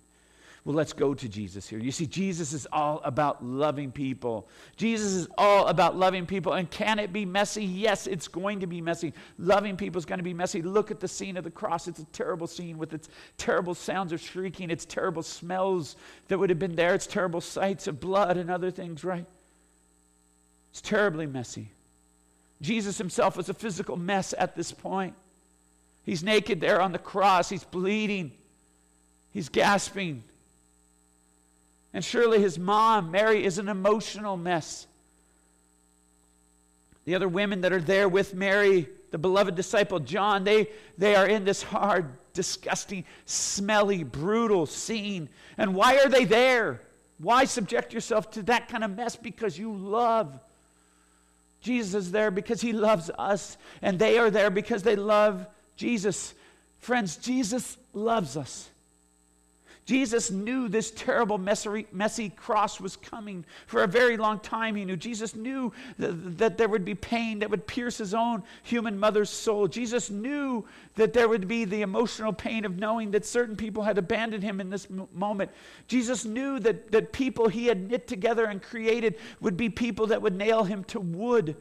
Well, 0.66 0.74
let's 0.74 0.92
go 0.92 1.14
to 1.14 1.28
Jesus 1.28 1.68
here. 1.68 1.78
You 1.78 1.92
see, 1.92 2.06
Jesus 2.06 2.52
is 2.52 2.66
all 2.72 3.00
about 3.04 3.44
loving 3.44 3.92
people. 3.92 4.48
Jesus 4.76 5.12
is 5.12 5.28
all 5.38 5.68
about 5.68 5.96
loving 5.96 6.26
people. 6.26 6.54
And 6.54 6.68
can 6.68 6.98
it 6.98 7.12
be 7.12 7.24
messy? 7.24 7.64
Yes, 7.64 8.08
it's 8.08 8.26
going 8.26 8.58
to 8.58 8.66
be 8.66 8.80
messy. 8.80 9.12
Loving 9.38 9.76
people 9.76 10.00
is 10.00 10.04
going 10.04 10.18
to 10.18 10.24
be 10.24 10.34
messy. 10.34 10.62
Look 10.62 10.90
at 10.90 10.98
the 10.98 11.06
scene 11.06 11.36
of 11.36 11.44
the 11.44 11.52
cross. 11.52 11.86
It's 11.86 12.00
a 12.00 12.04
terrible 12.06 12.48
scene 12.48 12.78
with 12.78 12.94
its 12.94 13.08
terrible 13.38 13.74
sounds 13.74 14.10
of 14.10 14.20
shrieking, 14.20 14.70
its 14.70 14.84
terrible 14.84 15.22
smells 15.22 15.94
that 16.26 16.36
would 16.36 16.50
have 16.50 16.58
been 16.58 16.74
there, 16.74 16.94
its 16.94 17.06
terrible 17.06 17.40
sights 17.40 17.86
of 17.86 18.00
blood 18.00 18.36
and 18.36 18.50
other 18.50 18.72
things, 18.72 19.04
right? 19.04 19.26
It's 20.72 20.80
terribly 20.80 21.26
messy. 21.26 21.68
Jesus 22.60 22.98
himself 22.98 23.36
was 23.36 23.48
a 23.48 23.54
physical 23.54 23.96
mess 23.96 24.34
at 24.36 24.56
this 24.56 24.72
point. 24.72 25.14
He's 26.06 26.22
naked 26.22 26.60
there 26.60 26.80
on 26.80 26.92
the 26.92 26.98
cross. 26.98 27.48
He's 27.48 27.64
bleeding. 27.64 28.30
He's 29.32 29.48
gasping. 29.48 30.22
And 31.92 32.04
surely 32.04 32.40
his 32.40 32.58
mom, 32.58 33.10
Mary, 33.10 33.44
is 33.44 33.58
an 33.58 33.68
emotional 33.68 34.36
mess. 34.36 34.86
The 37.04 37.16
other 37.16 37.28
women 37.28 37.62
that 37.62 37.72
are 37.72 37.80
there 37.80 38.08
with 38.08 38.34
Mary, 38.34 38.88
the 39.10 39.18
beloved 39.18 39.56
disciple 39.56 39.98
John, 39.98 40.44
they, 40.44 40.68
they 40.96 41.16
are 41.16 41.26
in 41.26 41.44
this 41.44 41.62
hard, 41.62 42.06
disgusting, 42.34 43.04
smelly, 43.26 44.04
brutal 44.04 44.66
scene. 44.66 45.28
And 45.58 45.74
why 45.74 45.98
are 45.98 46.08
they 46.08 46.24
there? 46.24 46.80
Why 47.18 47.46
subject 47.46 47.92
yourself 47.92 48.30
to 48.32 48.42
that 48.44 48.68
kind 48.68 48.84
of 48.84 48.94
mess? 48.94 49.16
Because 49.16 49.58
you 49.58 49.72
love. 49.72 50.38
Jesus 51.62 52.06
is 52.06 52.12
there 52.12 52.30
because 52.30 52.60
he 52.60 52.72
loves 52.72 53.10
us, 53.18 53.56
and 53.82 53.98
they 53.98 54.18
are 54.18 54.30
there 54.30 54.50
because 54.50 54.82
they 54.82 54.96
love 54.96 55.46
Jesus. 55.76 56.34
Friends, 56.80 57.16
Jesus 57.16 57.76
loves 57.92 58.36
us. 58.36 58.68
Jesus 59.86 60.32
knew 60.32 60.68
this 60.68 60.90
terrible, 60.90 61.38
messy, 61.38 61.86
messy 61.92 62.30
cross 62.30 62.80
was 62.80 62.96
coming 62.96 63.44
for 63.68 63.84
a 63.84 63.86
very 63.86 64.16
long 64.16 64.40
time. 64.40 64.74
He 64.74 64.84
knew. 64.84 64.96
Jesus 64.96 65.36
knew 65.36 65.72
that, 66.00 66.38
that 66.38 66.58
there 66.58 66.68
would 66.68 66.84
be 66.84 66.96
pain 66.96 67.38
that 67.38 67.50
would 67.50 67.68
pierce 67.68 67.98
his 67.98 68.12
own 68.12 68.42
human 68.64 68.98
mother's 68.98 69.30
soul. 69.30 69.68
Jesus 69.68 70.10
knew 70.10 70.66
that 70.96 71.12
there 71.12 71.28
would 71.28 71.46
be 71.46 71.64
the 71.64 71.82
emotional 71.82 72.32
pain 72.32 72.64
of 72.64 72.78
knowing 72.78 73.12
that 73.12 73.24
certain 73.24 73.54
people 73.54 73.84
had 73.84 73.96
abandoned 73.96 74.42
him 74.42 74.60
in 74.60 74.70
this 74.70 74.88
moment. 75.14 75.52
Jesus 75.86 76.24
knew 76.24 76.58
that, 76.58 76.90
that 76.90 77.12
people 77.12 77.46
he 77.46 77.66
had 77.66 77.88
knit 77.88 78.08
together 78.08 78.46
and 78.46 78.60
created 78.60 79.14
would 79.40 79.56
be 79.56 79.68
people 79.68 80.08
that 80.08 80.20
would 80.20 80.34
nail 80.34 80.64
him 80.64 80.82
to 80.84 80.98
wood 80.98 81.54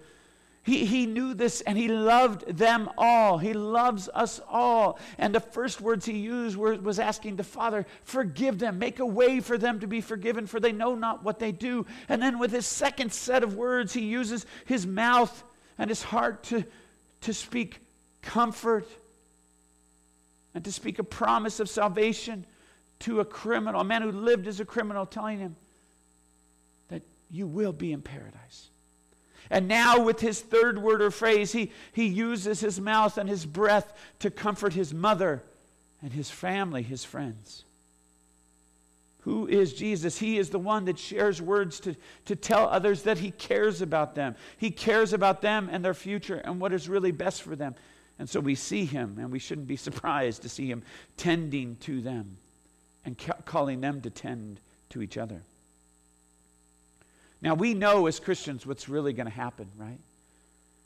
he, 0.66 0.84
he 0.84 1.06
knew 1.06 1.36
this 1.36 1.62
and 1.62 1.78
he 1.78 1.88
loved 1.88 2.58
them 2.58 2.90
all. 2.98 3.38
He 3.38 3.54
loves 3.54 4.10
us 4.12 4.42
all. 4.50 4.98
And 5.20 5.34
the 5.34 5.40
first 5.40 5.80
words 5.80 6.08
he 6.08 6.18
used 6.18 6.58
were, 6.58 6.74
was 6.74 6.98
asking 6.98 7.36
the 7.36 7.44
Father, 7.44 7.86
Forgive 8.04 8.58
them, 8.58 8.80
make 8.80 8.98
a 8.98 9.06
way 9.06 9.42
for 9.42 9.60
them 9.60 9.80
to 9.82 9.88
be 9.88 10.02
forgiven, 10.02 10.48
for 10.48 10.60
they 10.60 10.72
know 10.72 10.96
not 10.96 11.24
what 11.24 11.38
they 11.38 11.52
do. 11.52 11.86
And 12.10 12.20
then 12.20 12.40
with 12.40 12.52
his 12.52 12.66
second 12.66 13.14
set 13.14 13.44
of 13.44 13.54
words, 13.54 13.94
he 13.94 14.06
uses 14.06 14.48
his 14.66 14.88
mouth 14.88 15.44
and 15.78 15.88
his 15.88 16.02
heart 16.02 16.42
to, 16.46 16.64
to 17.22 17.32
speak 17.32 17.80
comfort 18.24 18.88
and 20.56 20.66
to 20.66 20.72
speak 20.72 20.98
a 20.98 21.04
promise 21.04 21.60
of 21.60 21.70
salvation 21.70 22.44
to 23.02 23.20
a 23.20 23.26
criminal, 23.26 23.82
a 23.82 23.84
man 23.84 24.02
who 24.02 24.12
lived 24.12 24.48
as 24.48 24.60
a 24.60 24.66
criminal, 24.66 25.06
telling 25.06 25.38
him 25.38 25.56
that 26.88 27.04
you 27.30 27.46
will 27.46 27.74
be 27.74 27.92
in 27.92 28.02
paradise. 28.02 28.70
And 29.50 29.68
now, 29.68 30.00
with 30.00 30.20
his 30.20 30.42
third 30.42 30.78
word 30.78 31.02
or 31.02 31.12
phrase, 31.12 31.52
he, 31.52 31.72
he 31.92 32.06
uses 32.06 32.60
his 32.60 32.80
mouth 32.80 33.18
and 33.18 33.30
his 33.30 33.46
breath 33.46 33.94
to 34.20 34.32
comfort 34.32 34.74
his 34.74 34.94
mother 34.94 35.44
and 36.02 36.12
his 36.12 36.30
family, 36.32 36.82
his 36.82 37.04
friends. 37.04 37.64
Who 39.22 39.48
is 39.48 39.74
Jesus? 39.74 40.20
He 40.20 40.38
is 40.38 40.52
the 40.52 40.60
one 40.60 40.86
that 40.86 41.00
shares 41.00 41.42
words 41.42 41.80
to, 41.82 41.96
to 42.26 42.36
tell 42.36 42.68
others 42.68 43.04
that 43.04 43.18
he 43.18 43.32
cares 43.32 43.82
about 43.82 44.14
them. 44.14 44.36
He 44.58 44.70
cares 44.70 45.14
about 45.14 45.42
them 45.42 45.68
and 45.72 45.84
their 45.84 45.96
future 45.96 46.36
and 46.36 46.60
what 46.60 46.74
is 46.74 46.88
really 46.88 47.12
best 47.12 47.42
for 47.42 47.56
them. 47.56 47.74
And 48.20 48.30
so 48.30 48.40
we 48.40 48.56
see 48.56 48.86
him, 48.86 49.18
and 49.20 49.32
we 49.32 49.40
shouldn't 49.40 49.68
be 49.68 49.76
surprised 49.78 50.44
to 50.44 50.50
see 50.50 50.70
him 50.70 50.84
tending 51.18 51.76
to 51.78 52.02
them 52.02 52.38
and 53.04 53.18
ca- 53.18 53.42
calling 53.46 53.82
them 53.82 54.02
to 54.02 54.10
tend 54.10 54.60
to 54.90 55.02
each 55.02 55.18
other. 55.18 55.42
Now, 57.46 57.54
we 57.54 57.76
know 57.76 58.08
as 58.08 58.20
Christians 58.20 58.66
what's 58.66 58.90
really 58.90 59.14
going 59.14 59.28
to 59.28 59.32
happen, 59.32 59.68
right? 59.78 60.00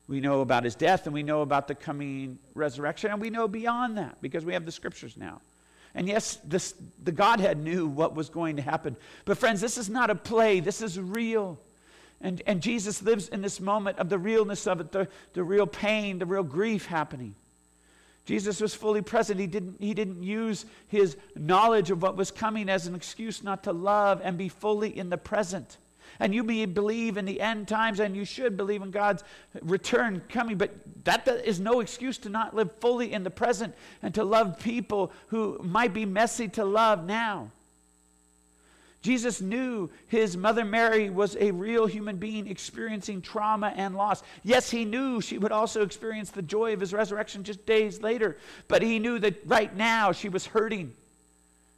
We 0.09 0.19
know 0.19 0.41
about 0.41 0.65
his 0.65 0.75
death 0.75 1.05
and 1.05 1.13
we 1.13 1.23
know 1.23 1.41
about 1.41 1.69
the 1.69 1.73
coming 1.73 2.37
resurrection, 2.53 3.11
and 3.11 3.21
we 3.21 3.29
know 3.29 3.47
beyond 3.47 3.97
that 3.97 4.21
because 4.21 4.43
we 4.43 4.51
have 4.51 4.65
the 4.65 4.71
scriptures 4.73 5.15
now. 5.15 5.39
And 5.95 6.05
yes, 6.05 6.37
this, 6.43 6.73
the 7.01 7.13
Godhead 7.13 7.57
knew 7.57 7.87
what 7.87 8.13
was 8.13 8.27
going 8.27 8.57
to 8.57 8.61
happen. 8.61 8.97
But, 9.23 9.37
friends, 9.37 9.61
this 9.61 9.77
is 9.77 9.89
not 9.89 10.09
a 10.09 10.15
play, 10.15 10.59
this 10.59 10.81
is 10.81 10.99
real. 10.99 11.57
And, 12.19 12.41
and 12.45 12.61
Jesus 12.61 13.01
lives 13.01 13.29
in 13.29 13.41
this 13.41 13.61
moment 13.61 13.97
of 13.97 14.09
the 14.09 14.19
realness 14.19 14.67
of 14.67 14.81
it, 14.81 14.91
the, 14.91 15.07
the 15.31 15.45
real 15.45 15.65
pain, 15.65 16.19
the 16.19 16.25
real 16.25 16.43
grief 16.43 16.87
happening. 16.87 17.35
Jesus 18.25 18.59
was 18.59 18.75
fully 18.75 19.01
present. 19.01 19.39
He 19.39 19.47
didn't, 19.47 19.77
he 19.79 19.93
didn't 19.93 20.23
use 20.23 20.65
his 20.89 21.15
knowledge 21.37 21.89
of 21.89 22.01
what 22.01 22.17
was 22.17 22.31
coming 22.31 22.67
as 22.67 22.85
an 22.85 22.95
excuse 22.95 23.43
not 23.43 23.63
to 23.63 23.71
love 23.71 24.19
and 24.21 24.37
be 24.37 24.49
fully 24.49 24.97
in 24.97 25.09
the 25.09 25.17
present. 25.17 25.77
And 26.19 26.35
you 26.35 26.43
may 26.43 26.65
believe 26.65 27.17
in 27.17 27.25
the 27.25 27.39
end 27.39 27.67
times, 27.67 27.99
and 27.99 28.15
you 28.15 28.25
should 28.25 28.57
believe 28.57 28.81
in 28.81 28.91
God's 28.91 29.23
return 29.61 30.21
coming, 30.29 30.57
but 30.57 30.71
that 31.05 31.27
is 31.45 31.59
no 31.59 31.79
excuse 31.79 32.17
to 32.19 32.29
not 32.29 32.55
live 32.55 32.71
fully 32.79 33.13
in 33.13 33.23
the 33.23 33.29
present 33.29 33.73
and 34.03 34.13
to 34.15 34.23
love 34.23 34.59
people 34.59 35.11
who 35.27 35.59
might 35.63 35.93
be 35.93 36.05
messy 36.05 36.49
to 36.49 36.65
love 36.65 37.05
now. 37.05 37.51
Jesus 39.01 39.39
knew 39.39 39.89
his 40.09 40.35
mother 40.35 40.65
Mary 40.65 41.09
was 41.09 41.37
a 41.39 41.51
real 41.51 41.85
human 41.85 42.17
being 42.17 42.47
experiencing 42.47 43.21
trauma 43.21 43.73
and 43.77 43.95
loss. 43.95 44.21
Yes, 44.43 44.69
he 44.69 44.83
knew 44.83 45.21
she 45.21 45.37
would 45.37 45.53
also 45.53 45.83
experience 45.83 46.31
the 46.31 46.41
joy 46.41 46.73
of 46.73 46.81
his 46.81 46.93
resurrection 46.93 47.45
just 47.45 47.65
days 47.65 48.01
later, 48.01 48.37
but 48.67 48.81
he 48.81 48.99
knew 48.99 49.17
that 49.19 49.35
right 49.45 49.73
now 49.73 50.11
she 50.11 50.27
was 50.27 50.45
hurting. 50.45 50.93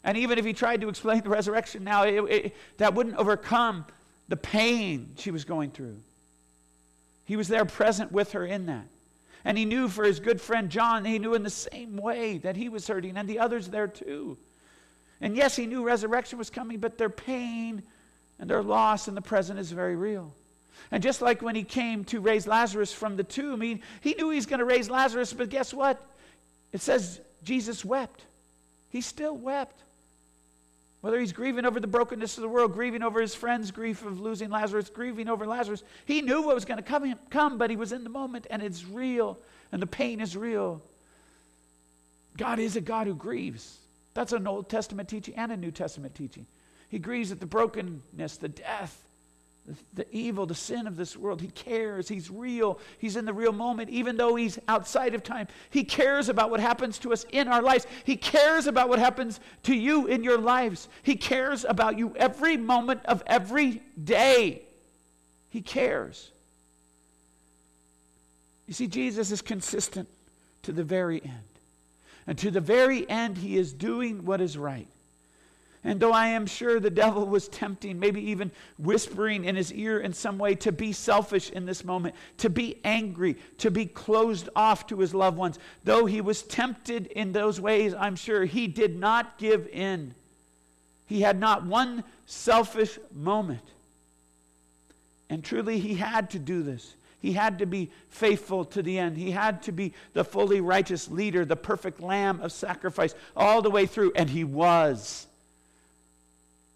And 0.04 0.18
even 0.18 0.40
if 0.40 0.46
he 0.46 0.54
tried 0.54 0.82
to 0.82 0.90
explain 0.90 1.22
the 1.22 1.30
resurrection 1.30 1.84
now, 1.84 2.04
it, 2.04 2.24
it, 2.24 2.56
that 2.78 2.96
wouldn't 2.96 3.18
overcome 3.18 3.86
the 4.32 4.38
pain 4.38 5.12
she 5.18 5.30
was 5.30 5.44
going 5.44 5.72
through. 5.72 5.98
He 7.26 7.36
was 7.36 7.50
there 7.50 7.66
present 7.66 8.14
with 8.14 8.32
her 8.32 8.46
in 8.46 8.68
that. 8.68 8.88
And 9.44 9.58
he 9.58 9.66
knew 9.66 9.90
for 9.90 10.06
his 10.06 10.22
good 10.22 10.40
friend 10.40 10.70
John, 10.70 11.04
he 11.04 11.20
knew 11.20 11.34
in 11.34 11.44
the 11.44 11.50
same 11.50 11.98
way 11.98 12.38
that 12.38 12.56
he 12.56 12.70
was 12.70 12.88
hurting, 12.88 13.18
and 13.18 13.28
the 13.28 13.40
others 13.40 13.68
there 13.68 13.88
too. 13.88 14.38
And 15.20 15.36
yes, 15.36 15.58
he 15.58 15.66
knew 15.66 15.84
resurrection 15.84 16.38
was 16.38 16.50
coming, 16.50 16.80
but 16.80 16.98
their 16.98 17.10
pain 17.10 17.84
and 18.40 18.50
their 18.50 18.64
loss 18.64 19.10
in 19.10 19.16
the 19.16 19.22
present 19.22 19.60
is 19.60 19.70
very 19.70 19.98
real. 19.98 20.34
And 20.92 21.04
just 21.04 21.22
like 21.22 21.42
when 21.42 21.56
he 21.56 21.64
came 21.64 22.06
to 22.06 22.22
raise 22.22 22.48
Lazarus 22.48 22.94
from 22.94 23.18
the 23.18 23.26
tomb, 23.26 23.60
he, 23.60 23.82
he 24.00 24.14
knew 24.14 24.30
he 24.30 24.38
was 24.38 24.46
going 24.46 24.60
to 24.60 24.66
raise 24.66 24.90
Lazarus, 24.90 25.34
but 25.34 25.50
guess 25.50 25.74
what? 25.74 26.02
It 26.72 26.80
says 26.80 27.20
Jesus 27.44 27.84
wept. 27.84 28.22
He 28.92 29.02
still 29.02 29.36
wept. 29.36 29.78
Whether 31.02 31.20
he's 31.20 31.34
grieving 31.34 31.66
over 31.66 31.80
the 31.80 31.88
brokenness 31.88 32.38
of 32.38 32.44
the 32.44 32.48
world, 32.48 32.74
grieving 32.74 33.02
over 33.02 33.20
his 33.20 33.34
friend's 33.34 33.72
grief 33.72 34.06
of 34.06 34.22
losing 34.22 34.52
Lazarus, 34.52 34.90
grieving 34.90 35.28
over 35.28 35.48
Lazarus, 35.48 35.84
he 36.06 36.22
knew 36.22 36.44
what 36.44 36.54
was 36.54 36.66
going 36.66 36.78
to 36.78 36.84
come, 36.84 37.16
come, 37.32 37.58
but 37.58 37.72
he 37.72 37.76
was 37.76 37.92
in 37.92 38.04
the 38.04 38.10
moment 38.10 38.46
and 38.50 38.62
it's 38.62 38.86
real 38.86 39.40
and 39.72 39.82
the 39.82 39.88
pain 39.88 40.22
is 40.22 40.38
real. 40.38 40.82
God 42.38 42.60
is 42.60 42.76
a 42.76 42.82
God 42.82 43.08
who 43.08 43.16
grieves. 43.16 43.78
That's 44.14 44.32
an 44.32 44.48
Old 44.48 44.70
Testament 44.70 45.10
teaching 45.10 45.36
and 45.36 45.52
a 45.52 45.58
New 45.58 45.72
Testament 45.72 46.14
teaching. 46.14 46.46
He 46.90 47.00
grieves 47.00 47.32
at 47.32 47.40
the 47.40 47.46
brokenness, 47.46 48.38
the 48.38 48.50
death, 48.50 49.02
the, 49.94 50.08
evil, 50.12 50.46
the 50.46 50.56
sin 50.56 50.88
of 50.88 50.98
this 50.98 51.16
world. 51.16 51.40
He 51.40 51.48
cares. 51.48 52.08
He's 52.08 52.30
real. 52.30 52.80
He's 52.98 53.16
in 53.16 53.26
the 53.26 53.34
real 53.34 53.54
moment, 53.54 53.90
even 53.90 54.18
though 54.18 54.36
he's 54.36 54.58
outside 54.68 55.14
of 55.14 55.24
time. 55.24 55.48
He 55.70 55.84
cares 55.84 56.30
about 56.30 56.50
what 56.50 56.60
happens 56.60 56.98
to 57.00 57.14
us 57.14 57.26
in 57.32 57.48
our 57.48 57.62
lives. 57.62 57.86
He 58.04 58.16
cares 58.16 58.68
about 58.68 58.90
what 58.90 59.00
happens 59.00 59.40
to 59.64 59.76
you 59.76 60.08
in 60.08 60.24
your 60.24 60.38
lives. 60.38 60.90
He 61.04 61.16
cares 61.16 61.64
about 61.64 61.98
you 61.98 62.14
every 62.16 62.58
moment 62.58 63.02
of 63.06 63.24
every 63.28 63.82
day. 64.04 64.64
He 65.50 65.62
cares. 65.62 66.32
You 68.68 68.74
see, 68.74 68.88
Jesus 68.88 69.32
is 69.32 69.42
consistent 69.42 70.08
to 70.64 70.72
the 70.72 70.84
very 70.84 71.22
end. 71.22 71.34
And 72.26 72.38
to 72.40 72.52
the 72.52 72.62
very 72.62 73.10
end, 73.10 73.38
he 73.38 73.58
is 73.58 73.74
doing 73.74 74.26
what 74.26 74.42
is 74.42 74.58
right. 74.58 74.88
And 75.84 76.00
though 76.00 76.12
I 76.12 76.28
am 76.28 76.46
sure 76.46 76.80
the 76.80 76.92
devil 76.92 77.26
was 77.26 77.48
tempting, 77.48 78.00
maybe 78.00 78.22
even 78.30 78.52
whispering 78.78 79.46
in 79.46 79.56
his 79.56 79.74
ear 79.74 80.00
in 80.00 80.14
some 80.14 80.38
way 80.38 80.54
to 80.56 80.72
be 80.72 80.94
selfish 80.94 81.50
in 81.50 81.66
this 81.66 81.84
moment, 81.84 82.14
to 82.38 82.52
be 82.52 82.78
angry, 82.84 83.36
to 83.58 83.72
be 83.72 83.88
closed 83.88 84.48
off 84.56 84.86
to 84.88 85.00
his 85.00 85.16
loved 85.16 85.38
ones, 85.38 85.58
though 85.84 86.06
he 86.06 86.22
was 86.22 86.44
tempted 86.44 87.08
in 87.08 87.32
those 87.32 87.60
ways, 87.60 87.96
I'm 87.96 88.16
sure 88.16 88.46
he 88.46 88.68
did 88.68 89.00
not 89.00 89.40
give 89.40 89.68
in. 89.70 90.14
He 91.08 91.22
had 91.22 91.40
not 91.40 91.66
one 91.66 92.04
selfish 92.28 93.00
moment. 93.14 93.64
And 95.32 95.44
truly, 95.44 95.80
he 95.80 95.96
had 95.96 96.30
to 96.32 96.40
do 96.40 96.62
this. 96.62 96.94
He 97.22 97.34
had 97.34 97.60
to 97.60 97.66
be 97.66 97.90
faithful 98.10 98.66
to 98.66 98.84
the 98.84 99.00
end. 99.00 99.18
He 99.18 99.32
had 99.32 99.64
to 99.64 99.72
be 99.72 99.94
the 100.14 100.24
fully 100.24 100.62
righteous 100.62 101.10
leader, 101.10 101.44
the 101.44 101.56
perfect 101.56 102.02
lamb 102.02 102.40
of 102.42 102.52
sacrifice 102.52 103.16
all 103.36 103.62
the 103.62 103.70
way 103.70 103.88
through. 103.88 104.12
And 104.16 104.30
he 104.30 104.44
was. 104.44 105.28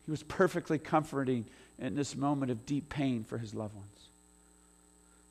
He 0.06 0.12
was 0.12 0.24
perfectly 0.24 0.78
comforting 0.78 1.46
in 1.80 1.96
this 1.96 2.16
moment 2.16 2.52
of 2.52 2.66
deep 2.66 2.90
pain 2.90 3.24
for 3.24 3.38
his 3.38 3.54
loved 3.54 3.76
ones. 3.76 3.90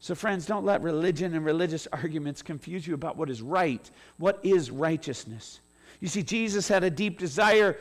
So, 0.01 0.15
friends, 0.15 0.45
don't 0.45 0.67
let 0.67 0.83
religion 0.83 1.35
and 1.35 1.45
religious 1.45 1.89
arguments 1.93 2.43
confuse 2.43 2.87
you 2.87 2.93
about 2.93 3.17
what 3.17 3.31
is 3.31 3.41
right. 3.41 3.91
What 4.19 4.39
is 4.43 4.71
righteousness? 4.71 5.61
You 6.01 6.09
see, 6.09 6.23
Jesus 6.23 6.69
had 6.69 6.85
a 6.85 6.91
deep 6.91 7.19
desire. 7.19 7.79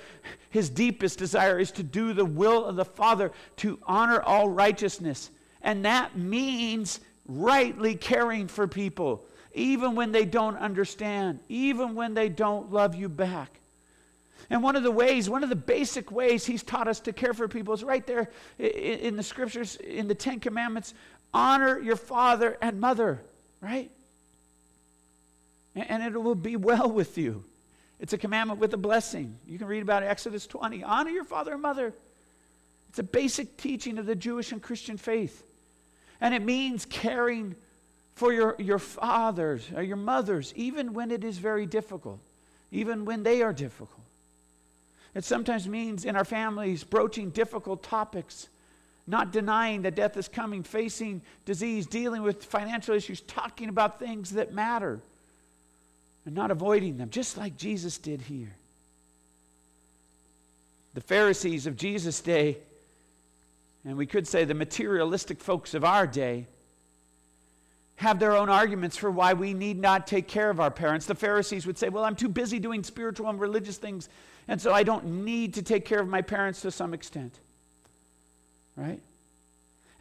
His 0.50 0.70
deepest 0.70 1.20
desire 1.20 1.60
is 1.60 1.72
to 1.72 1.84
do 1.84 2.14
the 2.14 2.24
will 2.24 2.64
of 2.64 2.78
the 2.78 2.86
Father, 2.86 3.32
to 3.58 3.78
honor 3.84 4.22
all 4.22 4.48
righteousness. 4.48 5.32
And 5.62 5.84
that 5.84 6.18
means 6.18 7.02
rightly 7.28 7.96
caring 7.96 8.48
for 8.48 8.68
people, 8.68 9.26
even 9.54 9.96
when 9.96 10.14
they 10.14 10.24
don't 10.24 10.58
understand, 10.58 11.40
even 11.50 11.96
when 11.96 12.14
they 12.14 12.30
don't 12.30 12.72
love 12.72 12.96
you 12.96 13.10
back. 13.10 13.60
And 14.50 14.62
one 14.62 14.76
of 14.76 14.84
the 14.84 14.92
ways, 14.92 15.30
one 15.30 15.44
of 15.44 15.50
the 15.50 15.56
basic 15.56 16.12
ways 16.12 16.46
he's 16.46 16.64
taught 16.64 16.88
us 16.88 17.00
to 17.02 17.14
care 17.14 17.34
for 17.34 17.48
people 17.48 17.74
is 17.74 17.84
right 17.84 18.06
there 18.06 18.30
in 18.58 19.16
the 19.16 19.24
scriptures, 19.24 19.76
in 19.78 20.08
the 20.08 20.16
Ten 20.16 20.40
Commandments 20.40 20.94
honor 21.34 21.80
your 21.80 21.96
father 21.96 22.58
and 22.62 22.80
mother, 22.80 23.22
right? 23.62 23.90
And 25.76 26.04
it 26.04 26.22
will 26.22 26.36
be 26.36 26.56
well 26.56 26.90
with 26.90 27.18
you. 27.18 27.44
It's 28.00 28.14
a 28.14 28.18
commandment 28.18 28.60
with 28.60 28.74
a 28.74 28.78
blessing. 28.78 29.38
You 29.48 29.58
can 29.58 29.68
read 29.68 29.82
about 29.82 30.04
Exodus 30.04 30.46
20. 30.46 30.84
Honor 30.84 31.10
your 31.10 31.24
father 31.24 31.54
and 31.54 31.62
mother. 31.62 31.94
It's 32.90 33.00
a 33.00 33.04
basic 33.04 33.58
teaching 33.58 33.98
of 33.98 34.06
the 34.06 34.16
Jewish 34.16 34.52
and 34.52 34.62
Christian 34.62 34.98
faith. 34.98 35.44
And 36.22 36.36
it 36.36 36.44
means 36.44 36.86
caring 36.86 37.56
for 38.14 38.32
your, 38.32 38.56
your 38.60 38.78
fathers 38.78 39.68
or 39.76 39.82
your 39.82 39.98
mothers, 39.98 40.54
even 40.56 40.94
when 40.94 41.10
it 41.10 41.24
is 41.24 41.40
very 41.40 41.66
difficult, 41.66 42.20
even 42.72 43.06
when 43.06 43.24
they 43.24 43.42
are 43.42 43.54
difficult. 43.54 44.03
It 45.16 45.24
sometimes 45.24 45.68
means 45.68 46.06
in 46.06 46.16
our 46.16 46.26
families 46.26 46.84
broaching 46.84 47.30
difficult 47.30 47.84
topics, 47.84 48.48
not 49.06 49.32
denying 49.32 49.84
that 49.84 49.96
death 49.96 50.18
is 50.18 50.28
coming, 50.28 50.64
facing 50.64 51.22
disease, 51.46 51.86
dealing 51.86 52.24
with 52.24 52.44
financial 52.44 52.96
issues, 52.96 53.22
talking 53.22 53.70
about 53.70 54.00
things 54.00 54.32
that 54.32 54.54
matter, 54.54 55.00
and 56.26 56.34
not 56.34 56.52
avoiding 56.52 56.98
them, 56.98 57.10
just 57.10 57.38
like 57.38 57.58
Jesus 57.58 57.98
did 57.98 58.22
here. 58.22 58.56
The 60.94 61.02
Pharisees 61.02 61.68
of 61.68 61.76
Jesus' 61.76 62.22
day, 62.22 62.58
and 63.86 63.98
we 63.98 64.06
could 64.06 64.28
say 64.28 64.46
the 64.46 64.54
materialistic 64.54 65.42
folks 65.42 65.74
of 65.74 65.84
our 65.84 66.08
day, 66.08 66.48
have 67.98 68.20
their 68.20 68.36
own 68.36 68.50
arguments 68.50 68.98
for 68.98 69.12
why 69.12 69.34
we 69.34 69.54
need 69.54 69.80
not 69.80 70.08
take 70.08 70.28
care 70.28 70.50
of 70.50 70.60
our 70.60 70.72
parents. 70.72 71.06
The 71.06 71.16
Pharisees 71.16 71.66
would 71.68 71.78
say, 71.78 71.90
Well, 71.90 72.04
I'm 72.04 72.16
too 72.16 72.30
busy 72.30 72.60
doing 72.60 72.84
spiritual 72.84 73.30
and 73.30 73.40
religious 73.40 73.78
things 73.78 74.10
and 74.48 74.62
so 74.62 74.74
I 74.74 74.84
don't 74.84 75.24
need 75.24 75.54
to 75.56 75.62
take 75.62 75.86
care 75.86 76.00
of 76.00 76.08
my 76.08 76.22
parents 76.22 76.62
to 76.62 76.72
some 76.72 76.94
extent. 76.94 77.34
Right? 78.76 79.00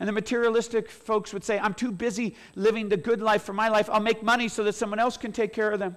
And 0.00 0.08
the 0.08 0.12
materialistic 0.12 0.90
folks 0.90 1.32
would 1.32 1.44
say, 1.44 1.58
I'm 1.58 1.74
too 1.74 1.92
busy 1.92 2.34
living 2.56 2.88
the 2.88 2.96
good 2.96 3.20
life 3.20 3.42
for 3.42 3.52
my 3.52 3.68
life. 3.68 3.88
I'll 3.90 4.00
make 4.00 4.22
money 4.22 4.48
so 4.48 4.64
that 4.64 4.74
someone 4.74 4.98
else 4.98 5.16
can 5.16 5.32
take 5.32 5.52
care 5.52 5.70
of 5.70 5.78
them. 5.78 5.96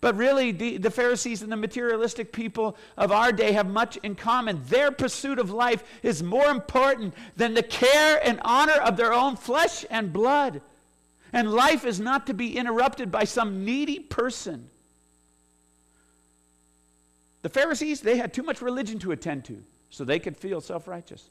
But 0.00 0.16
really, 0.16 0.50
the, 0.50 0.78
the, 0.78 0.90
Pharisees 0.90 1.40
and 1.40 1.52
the 1.52 1.56
materialistic 1.56 2.32
people 2.32 2.76
of 2.96 3.12
our 3.12 3.30
day 3.30 3.52
have 3.52 3.68
much 3.68 3.96
in 3.98 4.16
common. 4.16 4.60
Their 4.66 4.90
pursuit 4.90 5.38
of 5.38 5.50
life 5.50 5.84
is 6.02 6.22
more 6.22 6.50
important 6.50 7.14
than 7.36 7.54
the 7.54 7.62
care 7.62 8.20
and 8.26 8.40
honor 8.44 8.74
of 8.74 8.96
their 8.96 9.12
own 9.12 9.36
flesh 9.36 9.84
and 9.90 10.12
blood. 10.12 10.60
And 11.34 11.52
life 11.52 11.84
is 11.84 12.00
not 12.00 12.28
to 12.28 12.34
be 12.34 12.56
interrupted 12.56 13.12
by 13.12 13.24
some 13.24 13.66
needy 13.66 13.98
person 13.98 14.70
the 17.44 17.50
Pharisees, 17.50 18.00
they 18.00 18.16
had 18.16 18.32
too 18.32 18.42
much 18.42 18.62
religion 18.62 18.98
to 19.00 19.12
attend 19.12 19.44
to, 19.44 19.62
so 19.90 20.02
they 20.02 20.18
could 20.18 20.34
feel 20.34 20.62
self 20.62 20.88
righteous. 20.88 21.28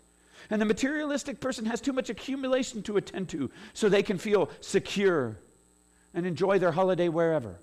And 0.51 0.61
the 0.61 0.65
materialistic 0.65 1.39
person 1.39 1.65
has 1.65 1.81
too 1.81 1.91
much 1.91 2.11
accumulation 2.11 2.83
to 2.83 2.97
attend 2.97 3.29
to, 3.29 3.49
so 3.73 3.89
they 3.89 4.03
can 4.03 4.19
feel 4.19 4.51
secure 4.61 5.35
and 6.13 6.27
enjoy 6.27 6.59
their 6.59 6.71
holiday 6.71 7.09
wherever. 7.09 7.55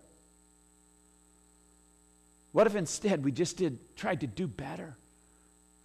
What 2.50 2.66
if 2.66 2.74
instead 2.74 3.24
we 3.24 3.31
just 3.31 3.57
did 3.57 3.79
tried 3.94 4.22
to 4.22 4.26
do 4.26 4.48
better 4.48 4.96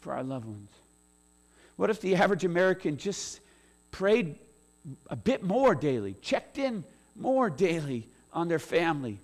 for 0.01 0.13
our 0.13 0.23
loved 0.23 0.47
ones? 0.47 0.71
What 1.75 1.91
if 1.91 2.01
the 2.01 2.15
average 2.15 2.45
American 2.45 2.97
just 2.97 3.41
prayed 3.91 4.37
a 5.09 5.15
bit 5.15 5.43
more 5.43 5.75
daily, 5.75 6.15
checked 6.21 6.57
in 6.57 6.83
more 7.15 7.49
daily 7.49 8.07
on 8.33 8.47
their 8.47 8.59
family, 8.59 9.17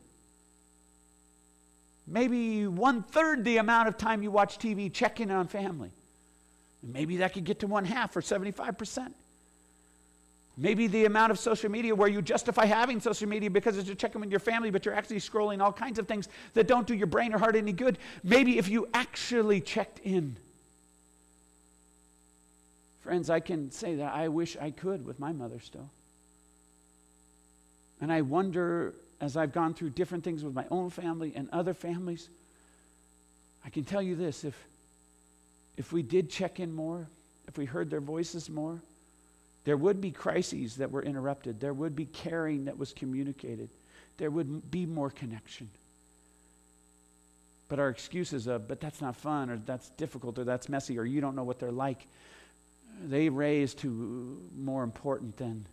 maybe 2.08 2.68
one 2.68 3.04
third 3.04 3.44
the 3.44 3.58
amount 3.58 3.88
of 3.88 3.98
time 3.98 4.24
you 4.24 4.32
watch 4.32 4.58
TV 4.58 4.92
checking 4.92 5.32
on 5.32 5.48
family. 5.48 5.92
Maybe 6.84 7.18
that 7.18 7.34
could 7.34 7.44
get 7.44 7.60
to 7.60 7.68
one 7.68 7.86
half 7.86 8.16
or 8.16 8.22
75%. 8.22 9.12
Maybe 10.58 10.88
the 10.88 11.06
amount 11.06 11.32
of 11.32 11.40
social 11.40 11.72
media 11.72 11.96
where 11.96 12.10
you 12.10 12.22
justify 12.22 12.66
having 12.66 13.00
social 13.00 13.28
media 13.28 13.50
because 13.50 13.78
it's 13.78 13.88
you're 13.88 13.96
checking 13.96 14.22
with 14.22 14.32
your 14.32 14.40
family, 14.40 14.70
but 14.70 14.86
you're 14.86 14.94
actually 14.94 15.20
scrolling 15.20 15.62
all 15.62 15.72
kinds 15.72 15.98
of 15.98 16.08
things 16.08 16.28
that 16.54 16.68
don't 16.68 16.86
do 16.86 16.94
your 16.94 17.08
brain 17.08 17.34
or 17.34 17.38
heart 17.38 17.56
any 17.56 17.72
good. 17.72 17.98
Maybe 18.24 18.58
if 18.58 18.68
you 18.68 18.88
actually 18.94 19.62
checked 19.62 20.00
in. 20.00 20.36
Friends, 23.02 23.30
I 23.30 23.40
can 23.40 23.72
say 23.72 23.96
that 23.96 24.14
I 24.14 24.28
wish 24.28 24.56
I 24.58 24.72
could 24.72 25.06
with 25.06 25.20
my 25.20 25.32
mother 25.32 25.60
still. 25.60 25.90
And 28.00 28.12
I 28.12 28.22
wonder 28.22 28.94
as 29.20 29.38
I've 29.38 29.54
gone 29.54 29.74
through 29.74 29.92
different 29.92 30.24
things 30.24 30.44
with 30.44 30.54
my 30.54 30.66
own 30.72 30.90
family 30.90 31.34
and 31.36 31.48
other 31.52 31.74
families, 31.74 32.30
I 33.64 33.70
can 33.70 33.84
tell 33.84 34.02
you 34.02 34.16
this 34.16 34.44
if, 34.44 34.56
if 35.78 35.94
we 35.94 36.02
did 36.02 36.30
check 36.30 36.60
in 36.60 36.74
more, 36.74 37.08
if 37.48 37.58
we 37.58 37.66
heard 37.66 37.90
their 37.90 38.02
voices 38.02 38.50
more, 38.50 38.80
there 39.64 39.78
would 39.78 40.02
be 40.02 40.10
crises 40.10 40.78
that 40.78 40.92
were 40.92 41.04
interrupted. 41.04 41.60
There 41.60 41.74
would 41.74 41.96
be 41.96 42.06
caring 42.06 42.66
that 42.66 42.80
was 42.80 42.94
communicated. 42.94 43.70
There 44.18 44.32
would 44.32 44.72
be 44.72 44.88
more 44.88 45.12
connection. 45.12 45.70
But 47.70 47.80
our 47.80 47.90
excuses 47.90 48.48
of, 48.48 48.68
but 48.68 48.82
that's 48.82 49.02
not 49.02 49.16
fun, 49.16 49.50
or 49.50 49.58
that's 49.58 49.90
difficult, 49.92 50.40
or 50.40 50.44
that's 50.44 50.68
messy, 50.68 50.98
or 50.98 51.06
you 51.06 51.22
don't 51.22 51.36
know 51.36 51.44
what 51.44 51.60
they're 51.60 51.72
like, 51.72 52.08
they 53.10 53.30
raise 53.30 53.74
to 53.76 54.42
more 54.56 54.84
important 54.84 55.38
than 55.38 55.66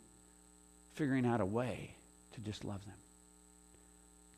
figuring 0.95 1.27
out 1.27 1.41
a 1.41 1.47
way 1.47 1.95
to 2.35 2.41
just 2.41 2.65
love 2.65 2.85
them. 2.85 2.95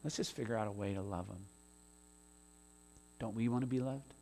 Let's 0.05 0.16
just 0.16 0.35
figure 0.35 0.57
out 0.57 0.68
a 0.68 0.72
way 0.72 0.94
to 0.94 1.03
love 1.03 1.29
them. 1.29 1.44
Don't 3.18 3.35
we 3.35 3.48
want 3.48 3.62
to 3.62 3.66
be 3.66 3.81
loved 3.81 4.12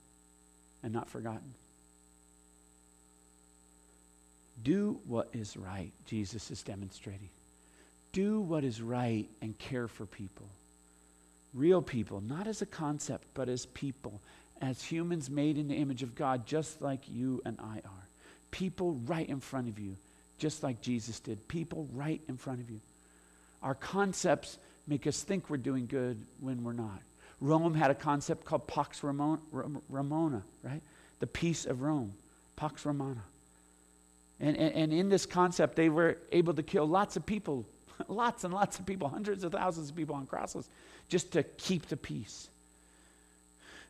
and 0.83 0.92
not 0.92 1.09
forgotten? 1.09 1.54
Do 4.62 5.00
what 5.07 5.28
is 5.33 5.57
right, 5.57 5.92
Jesus 6.07 6.50
is 6.50 6.62
demonstrating. 6.62 7.28
Do 8.12 8.40
what 8.40 8.64
is 8.64 8.83
right 8.83 9.28
and 9.40 9.57
care 9.57 9.87
for 9.87 10.04
people. 10.04 10.46
Real 11.54 11.81
people, 11.81 12.20
not 12.20 12.46
as 12.46 12.61
a 12.61 12.66
concept, 12.66 13.24
but 13.35 13.48
as 13.48 13.66
people, 13.66 14.20
as 14.61 14.83
humans 14.83 15.31
made 15.31 15.57
in 15.57 15.68
the 15.68 15.76
image 15.76 16.02
of 16.02 16.14
God, 16.14 16.46
just 16.46 16.83
like 16.83 17.00
you 17.09 17.40
and 17.44 17.57
I 17.61 17.81
are. 17.85 18.08
People 18.51 18.95
right 19.07 19.29
in 19.29 19.41
front 19.41 19.69
of 19.69 19.79
you, 19.79 19.97
just 20.39 20.63
like 20.63 20.81
Jesus 20.81 21.21
did. 21.21 21.49
People 21.49 21.89
right 21.95 22.21
in 22.29 22.37
front 22.37 22.61
of 22.61 22.71
you. 22.71 22.81
Our 23.63 23.75
concepts 23.75 24.59
make 24.87 25.07
us 25.07 25.23
think 25.23 25.51
we're 25.51 25.57
doing 25.57 25.87
good 25.87 26.19
when 26.41 26.65
we're 26.65 26.73
not. 26.73 27.01
Rome 27.41 27.75
had 27.75 27.91
a 27.91 27.95
concept 27.95 28.45
called 28.45 28.67
Pax 28.67 29.03
Romana, 29.03 30.43
right? 30.63 30.83
The 31.21 31.27
peace 31.27 31.67
of 31.67 31.83
Rome, 31.83 32.13
Pax 32.57 32.85
Romana. 32.85 33.23
And, 34.41 34.57
and, 34.57 34.75
and 34.75 34.93
in 34.93 35.09
this 35.09 35.27
concept, 35.27 35.77
they 35.77 35.89
were 35.89 36.19
able 36.33 36.55
to 36.55 36.63
kill 36.63 36.87
lots 36.87 37.17
of 37.17 37.27
people, 37.27 37.67
lots 38.09 38.45
and 38.45 38.53
lots 38.53 38.79
of 38.79 38.87
people, 38.87 39.09
hundreds 39.09 39.45
of 39.45 39.53
thousands 39.53 39.91
of 39.91 39.97
people 39.97 40.15
on 40.15 40.27
crosses, 40.27 40.69
just 41.09 41.33
to 41.33 41.43
keep 41.43 41.87
the 41.87 41.97
peace. 41.97 42.49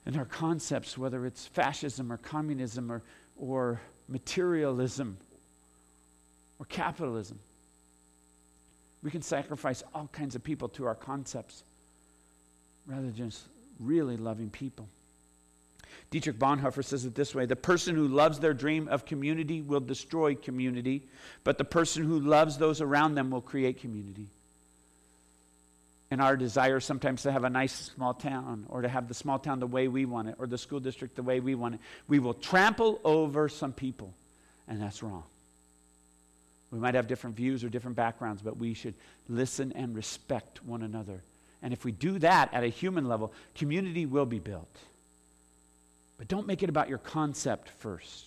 And 0.06 0.16
our 0.16 0.24
concepts, 0.24 0.96
whether 0.96 1.26
it's 1.26 1.46
fascism 1.46 2.12
or 2.12 2.16
communism 2.16 2.90
or, 2.90 3.02
or 3.36 3.80
materialism 4.08 5.16
or 6.58 6.66
capitalism, 6.66 7.38
we 9.02 9.10
can 9.10 9.22
sacrifice 9.22 9.82
all 9.94 10.08
kinds 10.12 10.34
of 10.34 10.42
people 10.42 10.68
to 10.70 10.86
our 10.86 10.94
concepts 10.94 11.62
rather 12.86 13.02
than 13.02 13.14
just 13.14 13.42
really 13.78 14.16
loving 14.16 14.50
people. 14.50 14.88
Dietrich 16.10 16.38
Bonhoeffer 16.38 16.84
says 16.84 17.04
it 17.04 17.14
this 17.14 17.34
way 17.34 17.46
The 17.46 17.56
person 17.56 17.94
who 17.94 18.08
loves 18.08 18.40
their 18.40 18.54
dream 18.54 18.88
of 18.88 19.04
community 19.04 19.60
will 19.60 19.80
destroy 19.80 20.34
community, 20.34 21.02
but 21.44 21.58
the 21.58 21.64
person 21.64 22.04
who 22.04 22.18
loves 22.18 22.58
those 22.58 22.80
around 22.80 23.14
them 23.14 23.30
will 23.30 23.42
create 23.42 23.80
community. 23.80 24.26
And 26.10 26.22
our 26.22 26.36
desire 26.36 26.80
sometimes 26.80 27.22
to 27.22 27.32
have 27.32 27.44
a 27.44 27.50
nice 27.50 27.72
small 27.72 28.14
town 28.14 28.66
or 28.68 28.82
to 28.82 28.88
have 28.88 29.08
the 29.08 29.14
small 29.14 29.38
town 29.38 29.60
the 29.60 29.66
way 29.66 29.88
we 29.88 30.06
want 30.06 30.28
it 30.28 30.36
or 30.38 30.46
the 30.46 30.58
school 30.58 30.80
district 30.80 31.16
the 31.16 31.22
way 31.22 31.40
we 31.40 31.54
want 31.54 31.74
it, 31.74 31.80
we 32.08 32.18
will 32.18 32.34
trample 32.34 33.00
over 33.04 33.48
some 33.48 33.72
people, 33.72 34.14
and 34.66 34.80
that's 34.80 35.02
wrong. 35.02 35.24
We 36.70 36.78
might 36.78 36.94
have 36.94 37.08
different 37.08 37.36
views 37.36 37.64
or 37.64 37.68
different 37.68 37.96
backgrounds, 37.96 38.42
but 38.42 38.56
we 38.56 38.74
should 38.74 38.94
listen 39.28 39.72
and 39.72 39.94
respect 39.94 40.64
one 40.64 40.82
another. 40.82 41.22
And 41.62 41.72
if 41.72 41.84
we 41.84 41.92
do 41.92 42.18
that 42.20 42.52
at 42.52 42.62
a 42.62 42.68
human 42.68 43.08
level, 43.08 43.32
community 43.54 44.06
will 44.06 44.26
be 44.26 44.38
built. 44.38 44.68
But 46.18 46.28
don't 46.28 46.46
make 46.46 46.62
it 46.62 46.68
about 46.68 46.88
your 46.88 46.98
concept 46.98 47.68
first. 47.78 48.24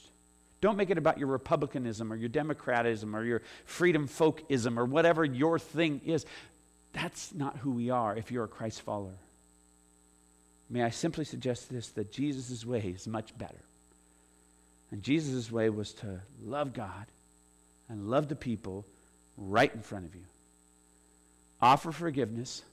Don't 0.62 0.78
make 0.78 0.91
it 0.91 0.98
about 0.98 1.17
your 1.17 1.28
republicanism 1.28 2.13
or 2.13 2.15
your 2.15 2.30
democratism 2.30 3.15
or 3.15 3.24
your 3.24 3.41
freedom 3.65 4.08
folkism 4.08 4.78
or 4.78 4.86
whatever 4.86 5.26
your 5.26 5.58
thing 5.58 6.02
is. 6.06 6.26
That's 6.93 7.34
not 7.34 7.58
who 7.58 7.71
we 7.71 7.89
are 7.89 8.15
if 8.15 8.32
you're 8.32 8.43
a 8.43 8.49
Christ 8.49 8.82
follower. 8.82 9.17
May 10.69 10.84
I 10.84 10.89
simply 10.89 11.25
suggest 11.25 11.69
this 11.69 11.89
that 11.89 12.12
Jesus' 12.12 12.65
way 12.65 12.93
is 12.95 13.08
much 13.08 13.38
better. 13.38 13.62
And 14.91 15.04
Jesus' 15.04 15.51
way 15.51 15.69
was 15.69 15.93
to 15.95 16.19
love 16.43 16.73
God 16.73 17.06
and 17.89 18.10
love 18.10 18.27
the 18.27 18.36
people 18.36 18.86
right 19.38 19.73
in 19.73 19.82
front 19.82 20.06
of 20.06 20.15
you. 20.15 20.23
Offer 21.62 21.91
forgiveness. 21.91 22.63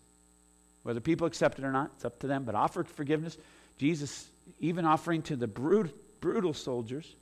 Whether 0.83 1.01
people 1.01 1.27
accept 1.27 1.59
it 1.59 1.65
or 1.65 1.73
not, 1.73 1.91
it's 1.97 2.05
up 2.05 2.19
to 2.21 2.27
them, 2.27 2.45
but 2.45 2.55
offer 2.55 2.85
forgiveness. 2.85 3.37
Jesus, 3.79 4.27
even 4.61 4.85
offering 4.85 5.23
to 5.23 5.37
the 5.37 5.47
brutal, 5.47 5.93
brutal 6.21 6.55
soldiers, 6.55 7.15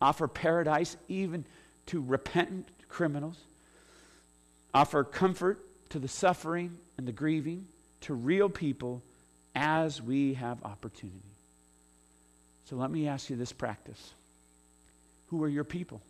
offer 0.00 0.26
paradise 0.28 0.96
even 1.08 1.44
to 1.86 2.02
repentant 2.02 2.68
criminals, 2.88 3.38
offer 4.72 5.04
comfort 5.04 5.58
to 5.94 6.00
the 6.00 6.08
suffering 6.08 6.76
and 6.98 7.06
the 7.06 7.12
grieving, 7.12 7.64
to 8.00 8.14
real 8.14 8.48
people 8.48 9.00
as 9.54 10.02
we 10.02 10.34
have 10.34 10.60
opportunity. 10.64 11.20
So 12.68 12.74
let 12.74 12.90
me 12.90 13.06
ask 13.06 13.30
you 13.30 13.36
this 13.36 13.52
practice 13.52 14.12
Who 15.28 15.44
are 15.44 15.48
your 15.48 15.62
people? 15.62 16.02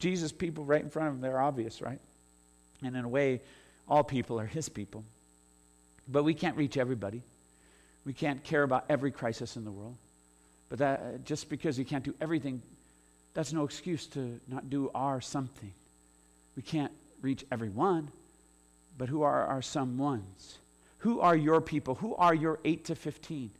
Jesus' 0.00 0.32
people 0.32 0.64
right 0.64 0.82
in 0.82 0.90
front 0.90 1.10
of 1.10 1.14
him, 1.14 1.20
they're 1.20 1.40
obvious, 1.40 1.80
right? 1.80 2.00
And 2.82 2.96
in 2.96 3.04
a 3.04 3.08
way, 3.08 3.40
all 3.88 4.02
people 4.02 4.40
are 4.40 4.46
his 4.46 4.68
people. 4.68 5.04
But 6.08 6.24
we 6.24 6.34
can't 6.34 6.56
reach 6.56 6.76
everybody. 6.76 7.22
We 8.04 8.12
can't 8.12 8.42
care 8.42 8.64
about 8.64 8.86
every 8.88 9.12
crisis 9.12 9.54
in 9.54 9.64
the 9.64 9.70
world. 9.70 9.94
But 10.70 10.80
that, 10.80 11.24
just 11.24 11.48
because 11.48 11.78
we 11.78 11.84
can't 11.84 12.02
do 12.02 12.16
everything, 12.20 12.62
that's 13.32 13.52
no 13.52 13.62
excuse 13.62 14.08
to 14.08 14.40
not 14.48 14.70
do 14.70 14.90
our 14.92 15.20
something. 15.20 15.72
We 16.56 16.62
can't 16.62 16.90
reach 17.22 17.44
everyone, 17.52 18.08
but 18.98 19.08
who 19.08 19.22
are 19.22 19.46
our 19.46 19.62
some 19.62 19.96
ones? 19.96 20.58
Who 20.98 21.20
are 21.20 21.36
your 21.36 21.60
people? 21.60 21.94
Who 21.94 22.14
are 22.16 22.34
your 22.34 22.58
8 22.64 22.84
to 22.86 22.94
15? 22.94 23.50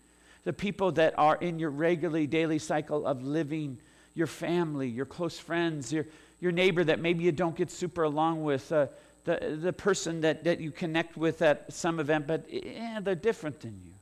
The 0.44 0.52
people 0.52 0.92
that 0.92 1.16
are 1.16 1.36
in 1.36 1.58
your 1.58 1.70
regularly 1.70 2.26
daily 2.26 2.58
cycle 2.58 3.06
of 3.06 3.22
living, 3.22 3.78
your 4.14 4.26
family, 4.26 4.88
your 4.88 5.06
close 5.06 5.38
friends, 5.38 5.92
your, 5.92 6.06
your 6.40 6.52
neighbor 6.52 6.82
that 6.82 6.98
maybe 6.98 7.22
you 7.22 7.32
don't 7.32 7.56
get 7.56 7.70
super 7.70 8.02
along 8.02 8.42
with, 8.42 8.72
uh, 8.72 8.86
the, 9.24 9.58
the 9.60 9.72
person 9.72 10.22
that, 10.22 10.44
that 10.44 10.58
you 10.58 10.70
connect 10.70 11.16
with 11.16 11.42
at 11.42 11.72
some 11.72 12.00
event, 12.00 12.26
but 12.26 12.46
eh, 12.50 12.98
they're 13.00 13.14
different 13.14 13.60
than 13.60 13.78
you. 13.84 13.92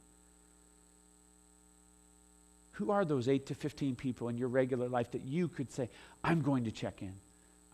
Who 2.72 2.90
are 2.90 3.05
those 3.05 3.29
8 3.29 3.46
to 3.46 3.55
15 3.55 3.96
people 3.96 4.29
in 4.29 4.38
your 4.38 4.49
regular 4.49 4.88
life 4.88 5.11
that 5.12 5.22
you 5.25 5.49
could 5.49 5.72
say, 5.72 5.88
I'm 6.22 6.42
going 6.42 6.64
to 6.64 6.70
check 6.70 7.03
in? 7.03 7.12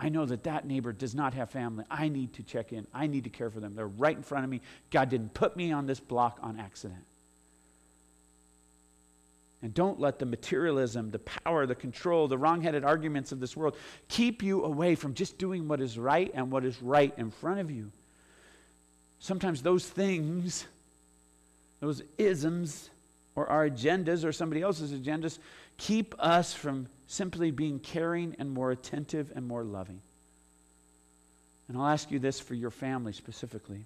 I 0.02 0.08
know 0.08 0.26
that 0.26 0.42
that 0.42 0.66
neighbor 0.66 0.92
does 0.92 1.14
not 1.14 1.32
have 1.34 1.50
family. 1.50 1.84
I 1.88 2.08
need 2.08 2.32
to 2.34 2.42
check 2.42 2.72
in. 2.72 2.88
I 2.92 3.06
need 3.06 3.22
to 3.22 3.30
care 3.30 3.50
for 3.50 3.60
them. 3.60 3.76
They're 3.76 3.86
right 3.86 4.16
in 4.16 4.24
front 4.24 4.42
of 4.42 4.50
me. 4.50 4.60
God 4.90 5.08
didn't 5.08 5.32
put 5.32 5.56
me 5.56 5.70
on 5.70 5.86
this 5.86 6.00
block 6.00 6.40
on 6.42 6.58
accident. 6.58 7.04
And 9.62 9.72
don't 9.72 10.00
let 10.00 10.18
the 10.18 10.26
materialism, 10.26 11.12
the 11.12 11.20
power, 11.20 11.66
the 11.66 11.76
control, 11.76 12.26
the 12.26 12.36
wrong 12.36 12.62
headed 12.62 12.82
arguments 12.82 13.30
of 13.30 13.38
this 13.38 13.56
world 13.56 13.76
keep 14.08 14.42
you 14.42 14.64
away 14.64 14.96
from 14.96 15.14
just 15.14 15.38
doing 15.38 15.68
what 15.68 15.80
is 15.80 15.96
right 15.96 16.32
and 16.34 16.50
what 16.50 16.64
is 16.64 16.82
right 16.82 17.14
in 17.16 17.30
front 17.30 17.60
of 17.60 17.70
you. 17.70 17.92
Sometimes 19.20 19.62
those 19.62 19.88
things, 19.88 20.66
those 21.78 22.02
isms, 22.18 22.90
or 23.36 23.46
our 23.46 23.70
agendas 23.70 24.24
or 24.24 24.32
somebody 24.32 24.62
else's 24.62 24.92
agendas 24.92 25.38
keep 25.78 26.14
us 26.18 26.52
from 26.54 26.86
simply 27.06 27.50
being 27.50 27.78
caring 27.78 28.36
and 28.38 28.50
more 28.50 28.70
attentive 28.70 29.32
and 29.34 29.46
more 29.46 29.64
loving. 29.64 30.00
And 31.68 31.76
I'll 31.76 31.88
ask 31.88 32.10
you 32.10 32.18
this 32.18 32.40
for 32.40 32.54
your 32.54 32.70
family 32.70 33.12
specifically, 33.12 33.84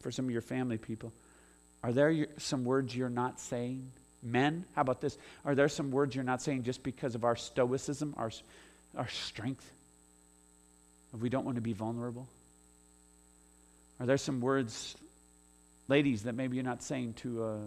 for 0.00 0.10
some 0.10 0.24
of 0.26 0.30
your 0.30 0.42
family 0.42 0.78
people. 0.78 1.12
Are 1.82 1.92
there 1.92 2.26
some 2.38 2.64
words 2.64 2.94
you're 2.94 3.08
not 3.08 3.40
saying? 3.40 3.90
Men, 4.22 4.64
how 4.74 4.82
about 4.82 5.00
this? 5.00 5.18
Are 5.44 5.54
there 5.54 5.68
some 5.68 5.90
words 5.90 6.14
you're 6.14 6.24
not 6.24 6.42
saying 6.42 6.62
just 6.62 6.82
because 6.82 7.14
of 7.14 7.24
our 7.24 7.36
stoicism, 7.36 8.14
our, 8.16 8.30
our 8.96 9.08
strength? 9.08 9.68
If 11.14 11.20
we 11.20 11.28
don't 11.28 11.44
want 11.44 11.56
to 11.56 11.62
be 11.62 11.72
vulnerable? 11.72 12.28
Are 14.00 14.06
there 14.06 14.18
some 14.18 14.40
words, 14.40 14.96
ladies, 15.88 16.22
that 16.22 16.34
maybe 16.34 16.56
you're 16.56 16.64
not 16.64 16.82
saying 16.82 17.14
to 17.14 17.44
a, 17.44 17.58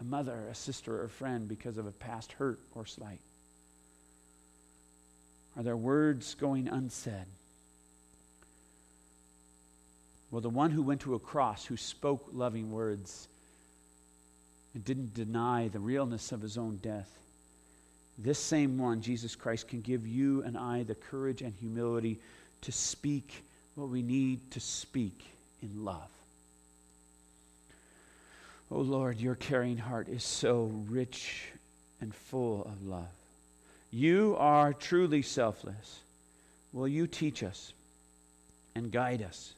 a 0.00 0.04
mother, 0.04 0.48
a 0.50 0.54
sister, 0.54 1.00
or 1.00 1.04
a 1.04 1.08
friend 1.10 1.48
because 1.48 1.76
of 1.76 1.86
a 1.86 1.92
past 1.92 2.32
hurt 2.32 2.58
or 2.74 2.86
slight? 2.86 3.20
Are 5.56 5.62
there 5.62 5.76
words 5.76 6.34
going 6.34 6.68
unsaid? 6.68 7.26
Well, 10.30 10.40
the 10.40 10.48
one 10.48 10.70
who 10.70 10.82
went 10.82 11.00
to 11.02 11.14
a 11.14 11.18
cross, 11.18 11.64
who 11.64 11.76
spoke 11.76 12.28
loving 12.32 12.70
words, 12.70 13.26
and 14.74 14.84
didn't 14.84 15.14
deny 15.14 15.68
the 15.68 15.80
realness 15.80 16.30
of 16.30 16.40
his 16.40 16.56
own 16.56 16.76
death, 16.76 17.10
this 18.16 18.38
same 18.38 18.78
one, 18.78 19.00
Jesus 19.00 19.34
Christ, 19.34 19.68
can 19.68 19.80
give 19.80 20.06
you 20.06 20.42
and 20.42 20.56
I 20.56 20.82
the 20.82 20.94
courage 20.94 21.42
and 21.42 21.54
humility 21.54 22.18
to 22.62 22.72
speak 22.72 23.42
what 23.74 23.88
we 23.88 24.02
need 24.02 24.50
to 24.52 24.60
speak 24.60 25.24
in 25.62 25.84
love. 25.84 26.10
Oh 28.70 28.80
Lord, 28.80 29.18
your 29.18 29.34
caring 29.34 29.78
heart 29.78 30.08
is 30.08 30.22
so 30.22 30.70
rich 30.88 31.50
and 32.00 32.14
full 32.14 32.62
of 32.64 32.86
love. 32.86 33.08
You 33.90 34.36
are 34.38 34.72
truly 34.72 35.22
selfless. 35.22 36.00
Will 36.72 36.86
you 36.86 37.08
teach 37.08 37.42
us 37.42 37.72
and 38.76 38.92
guide 38.92 39.22
us 39.22 39.54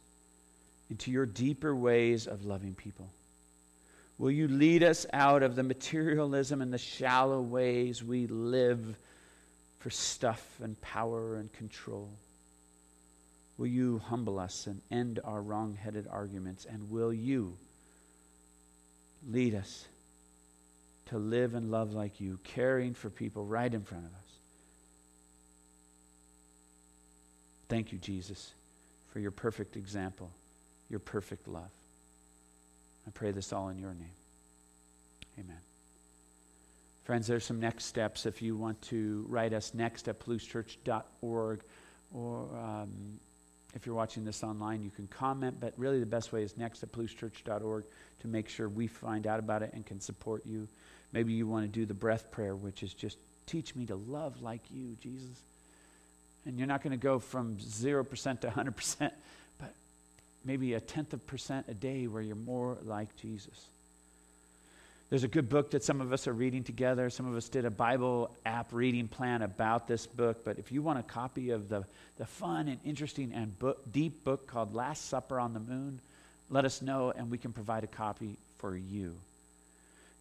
into 0.88 1.11
your 1.11 1.27
deeper 1.27 1.77
ways 1.77 2.27
of 2.27 2.46
loving 2.46 2.75
people? 2.75 3.11
Will 4.18 4.31
you 4.31 4.48
lead 4.48 4.83
us 4.83 5.05
out 5.12 5.42
of 5.42 5.57
the 5.57 5.62
materialism 5.62 6.62
and 6.62 6.72
the 6.72 6.79
shallow 6.79 7.40
ways 7.40 8.03
we 8.03 8.27
live 8.29 8.96
for 9.81 9.90
stuff 9.90 10.42
and 10.62 10.81
power 10.81 11.37
and 11.37 11.53
control? 11.53 12.09
Will 13.59 13.66
you 13.66 14.01
humble 14.07 14.38
us 14.38 14.66
and 14.66 14.81
end 14.90 15.20
our 15.22 15.42
wrong 15.42 15.75
headed 15.75 16.07
arguments? 16.11 16.64
And 16.64 16.90
will 16.90 17.12
you 17.12 17.57
lead 19.28 19.54
us 19.54 19.87
to 21.06 21.18
live 21.18 21.54
and 21.54 21.70
love 21.70 21.92
like 21.92 22.20
you, 22.20 22.38
caring 22.44 22.94
for 22.94 23.11
people 23.11 23.44
right 23.44 23.72
in 23.72 23.82
front 23.82 24.04
of 24.04 24.11
us? 24.11 24.18
Thank 27.68 27.92
you, 27.92 27.98
Jesus, 27.98 28.52
for 29.12 29.18
your 29.18 29.30
perfect 29.30 29.76
example, 29.76 30.30
your 30.90 31.00
perfect 31.00 31.48
love. 31.48 31.70
I 33.06 33.11
pray 33.11 33.30
this 33.30 33.52
all 33.52 33.68
in 33.68 33.78
your 33.78 33.94
name. 33.94 34.16
Amen. 35.38 35.58
Friends, 37.04 37.26
there's 37.26 37.44
some 37.44 37.61
next 37.61 37.87
steps 37.87 38.26
if 38.26 38.42
you 38.42 38.56
want 38.56 38.80
to 38.82 39.24
write 39.28 39.52
us 39.52 39.74
next 39.74 40.06
at 40.08 40.20
palousechurch.org 40.20 41.61
or 42.14 42.48
um, 42.56 42.90
if 43.74 43.87
you're 43.87 43.94
watching 43.94 44.24
this 44.24 44.42
online, 44.42 44.82
you 44.82 44.90
can 44.90 45.06
comment, 45.06 45.56
but 45.61 45.72
really 45.76 46.00
the 46.00 46.06
best 46.06 46.32
way 46.32 46.42
is 46.42 46.56
next 46.56 46.82
at 46.82 46.92
palousechurch.org 46.92 47.85
to 48.20 48.28
make 48.28 48.48
sure 48.48 48.68
we 48.68 48.87
find 48.87 49.26
out 49.26 49.38
about 49.38 49.62
it 49.62 49.72
and 49.72 49.85
can 49.87 50.00
support 50.00 50.44
you. 50.44 50.68
Maybe 51.12 51.32
you 51.32 51.46
want 51.46 51.64
to 51.64 51.68
do 51.68 51.87
the 51.87 51.94
breath 51.94 52.30
prayer, 52.30 52.54
which 52.54 52.82
is 52.82 52.92
just 52.92 53.16
teach 53.46 53.74
me 53.74 53.87
to 53.87 53.96
love 53.96 54.42
like 54.42 54.62
you, 54.70 54.96
Jesus. 55.02 55.40
And 56.44 56.58
you're 56.58 56.66
not 56.66 56.82
going 56.82 56.92
to 56.92 57.02
go 57.02 57.18
from 57.18 57.56
0% 57.56 58.40
to 58.40 58.48
100%, 58.48 59.11
but 59.58 59.74
maybe 60.44 60.74
a 60.74 60.80
tenth 60.80 61.12
of 61.12 61.26
percent 61.26 61.66
a 61.68 61.74
day 61.74 62.06
where 62.06 62.22
you're 62.22 62.37
more 62.37 62.78
like 62.85 63.14
Jesus. 63.16 63.68
There's 65.12 65.25
a 65.25 65.29
good 65.29 65.51
book 65.51 65.72
that 65.72 65.85
some 65.85 66.01
of 66.01 66.11
us 66.11 66.27
are 66.27 66.33
reading 66.33 66.64
together. 66.64 67.11
Some 67.11 67.27
of 67.27 67.37
us 67.37 67.51
did 67.51 67.66
a 67.66 67.70
Bible 67.70 68.35
app 68.46 68.72
reading 68.72 69.09
plan 69.09 69.42
about 69.42 69.87
this 69.87 70.07
book. 70.07 70.42
But 70.42 70.59
if 70.59 70.72
you 70.72 70.81
want 70.81 71.01
a 71.01 71.03
copy 71.03 71.51
of 71.51 71.68
the, 71.68 71.85
the 72.16 72.25
fun 72.25 72.66
and 72.66 72.79
interesting 72.83 73.31
and 73.35 73.59
book, 73.59 73.92
deep 73.92 74.25
book 74.25 74.46
called 74.46 74.75
Last 74.75 75.11
Supper 75.11 75.38
on 75.38 75.53
the 75.53 75.61
Moon, 75.61 76.01
let 76.48 76.64
us 76.64 76.81
know 76.81 77.11
and 77.11 77.31
we 77.31 77.37
can 77.37 77.53
provide 77.53 77.85
a 77.85 77.88
copy 77.88 78.38
for 78.57 78.75
you. 78.75 79.14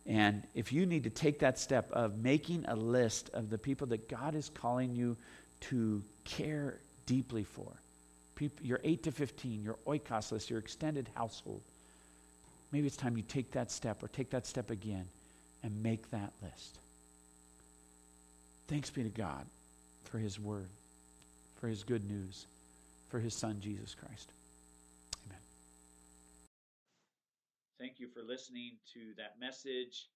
And 0.06 0.44
if 0.56 0.74
you 0.74 0.86
need 0.86 1.06
to 1.06 1.10
take 1.10 1.40
that 1.40 1.58
step 1.58 1.90
of 1.94 2.18
making 2.18 2.66
a 2.68 2.76
list 2.76 3.30
of 3.34 3.50
the 3.50 3.58
people 3.58 3.88
that 3.88 4.10
God 4.10 4.36
is 4.36 4.52
calling 4.54 4.94
you 4.94 5.16
to 5.70 6.04
care 6.26 6.80
deeply 7.06 7.46
for. 7.46 7.72
People, 8.36 8.66
your 8.66 8.82
8 8.84 9.04
to 9.04 9.14
15, 9.14 9.64
your 9.64 9.78
oikos 9.88 10.34
list, 10.34 10.50
your 10.50 10.60
extended 10.60 11.08
household. 11.16 11.62
Maybe 12.72 12.88
it's 12.88 12.98
time 12.98 13.18
you 13.18 13.24
take 13.24 13.52
that 13.52 13.72
step 13.72 14.04
or 14.04 14.08
take 14.08 14.30
that 14.32 14.48
step 14.48 14.70
again 14.70 15.06
and 15.64 15.84
make 15.84 16.10
that 16.12 16.32
list. 16.42 16.80
Thanks 18.68 18.90
be 18.90 19.04
to 19.04 19.10
God 19.10 19.46
for 20.06 20.18
his 20.18 20.40
word, 20.40 20.70
for 21.60 21.68
his 21.68 21.84
good 21.84 22.10
news, 22.10 22.46
for 23.10 23.20
his 23.20 23.36
son, 23.36 23.60
Jesus 23.60 23.96
Christ. 23.96 24.32
Amen. 25.28 25.40
Thank 27.80 28.00
you 28.00 28.08
for 28.08 28.22
listening 28.24 28.78
to 28.94 29.14
that 29.18 29.40
message 29.40 30.08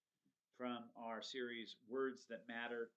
from 0.58 0.78
our 0.96 1.20
series, 1.20 1.76
Words 1.88 2.24
That 2.30 2.48
Matter. 2.48 2.88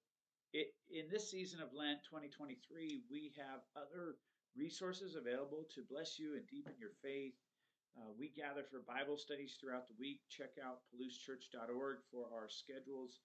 It, 0.54 0.67
in 0.89 1.06
this 1.12 1.30
season 1.30 1.60
of 1.62 1.74
Lent 1.74 2.00
2023, 2.10 3.02
we 3.12 3.34
have 3.38 3.60
other 3.76 4.15
resources 4.56 5.15
available 5.15 5.67
to 5.76 5.82
bless 5.89 6.17
you 6.17 6.36
and 6.36 6.48
deepen 6.48 6.74
your 6.80 6.95
faith. 7.04 7.34
Uh, 7.97 8.12
we 8.17 8.30
gather 8.30 8.63
for 8.63 8.86
Bible 8.86 9.17
studies 9.17 9.58
throughout 9.58 9.88
the 9.88 9.97
week. 9.99 10.21
Check 10.30 10.58
out 10.62 10.86
PalouseChurch.org 10.91 11.97
for 12.12 12.30
our 12.34 12.47
schedules. 12.49 13.19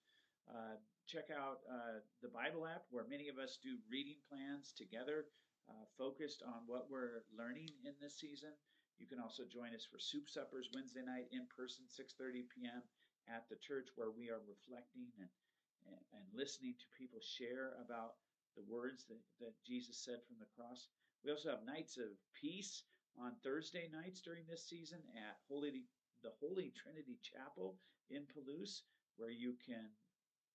Uh, 0.49 0.77
check 1.07 1.29
out 1.33 1.65
uh, 1.69 2.01
the 2.23 2.33
Bible 2.33 2.67
app 2.67 2.85
where 2.91 3.09
many 3.09 3.29
of 3.29 3.39
us 3.39 3.59
do 3.63 3.81
reading 3.89 4.21
plans 4.29 4.73
together, 4.73 5.29
uh, 5.69 5.85
focused 5.97 6.43
on 6.45 6.65
what 6.67 6.89
we're 6.91 7.25
learning 7.33 7.73
in 7.85 7.93
this 8.01 8.21
season. 8.21 8.53
You 8.99 9.07
can 9.07 9.19
also 9.19 9.43
join 9.49 9.75
us 9.75 9.85
for 9.85 9.99
soup 9.99 10.29
suppers 10.29 10.71
Wednesday 10.73 11.03
night 11.03 11.29
in 11.33 11.49
person, 11.51 11.85
6:30 11.91 12.47
p.m. 12.53 12.83
at 13.27 13.49
the 13.49 13.59
church, 13.59 13.89
where 13.97 14.13
we 14.15 14.31
are 14.31 14.43
reflecting 14.47 15.11
and 15.19 15.29
and, 15.87 16.25
listening 16.35 16.75
to 16.81 16.99
people 16.99 17.21
share 17.21 17.77
about 17.85 18.19
the 18.57 18.65
words 18.67 19.05
that, 19.07 19.21
that 19.41 19.55
Jesus 19.67 20.03
said 20.03 20.19
from 20.27 20.37
the 20.41 20.51
cross. 20.57 20.89
We 21.25 21.31
also 21.31 21.51
have 21.51 21.67
nights 21.67 21.97
of 21.97 22.11
peace 22.35 22.83
on 23.21 23.33
Thursday 23.43 23.89
nights 23.93 24.21
during 24.21 24.45
this 24.49 24.67
season 24.69 24.99
at 25.15 25.39
Holy 25.49 25.85
the 26.23 26.33
Holy 26.41 26.73
Trinity 26.73 27.21
Chapel 27.21 27.77
in 28.09 28.25
Palouse, 28.33 28.89
where 29.21 29.31
you 29.31 29.55
can 29.61 29.93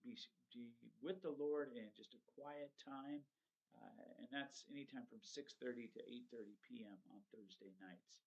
be, 0.01 0.17
be 0.49 0.73
with 0.97 1.21
the 1.21 1.35
Lord 1.37 1.69
in 1.77 1.93
just 1.93 2.17
a 2.17 2.25
quiet 2.33 2.73
time, 2.81 3.21
uh, 3.77 4.17
and 4.17 4.27
that's 4.33 4.65
anytime 4.71 5.05
from 5.05 5.21
6:30 5.21 5.93
to 5.93 6.01
8:30 6.33 6.57
p.m. 6.65 6.97
on 7.13 7.21
Thursday 7.29 7.71
nights. 7.79 8.17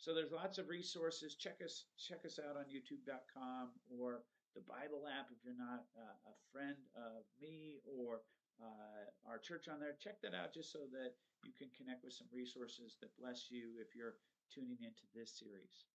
So 0.00 0.14
there's 0.14 0.32
lots 0.32 0.56
of 0.56 0.72
resources. 0.72 1.36
Check 1.36 1.60
us 1.60 1.84
check 2.00 2.24
us 2.24 2.40
out 2.40 2.56
on 2.56 2.72
YouTube.com 2.72 3.76
or 3.92 4.24
the 4.56 4.64
Bible 4.64 5.04
app 5.06 5.28
if 5.30 5.44
you're 5.44 5.54
not 5.54 5.84
uh, 5.94 6.32
a 6.32 6.34
friend 6.50 6.80
of 6.96 7.28
me 7.38 7.78
or 7.84 8.24
uh, 8.62 9.08
our 9.28 9.38
church 9.40 9.68
on 9.68 9.80
there. 9.80 9.96
Check 9.98 10.20
that 10.22 10.36
out 10.36 10.52
just 10.52 10.72
so 10.72 10.86
that 10.92 11.16
you 11.42 11.52
can 11.56 11.68
connect 11.76 12.04
with 12.04 12.12
some 12.12 12.28
resources 12.32 12.96
that 13.00 13.16
bless 13.16 13.48
you 13.50 13.80
if 13.80 13.96
you're 13.96 14.16
tuning 14.52 14.80
into 14.80 15.04
this 15.16 15.32
series. 15.36 15.88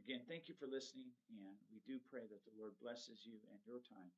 Again, 0.00 0.24
thank 0.26 0.48
you 0.48 0.54
for 0.56 0.66
listening, 0.66 1.12
and 1.30 1.56
we 1.70 1.80
do 1.86 2.00
pray 2.10 2.26
that 2.26 2.42
the 2.44 2.56
Lord 2.58 2.74
blesses 2.80 3.22
you 3.24 3.38
and 3.52 3.60
your 3.64 3.78
time. 3.84 4.10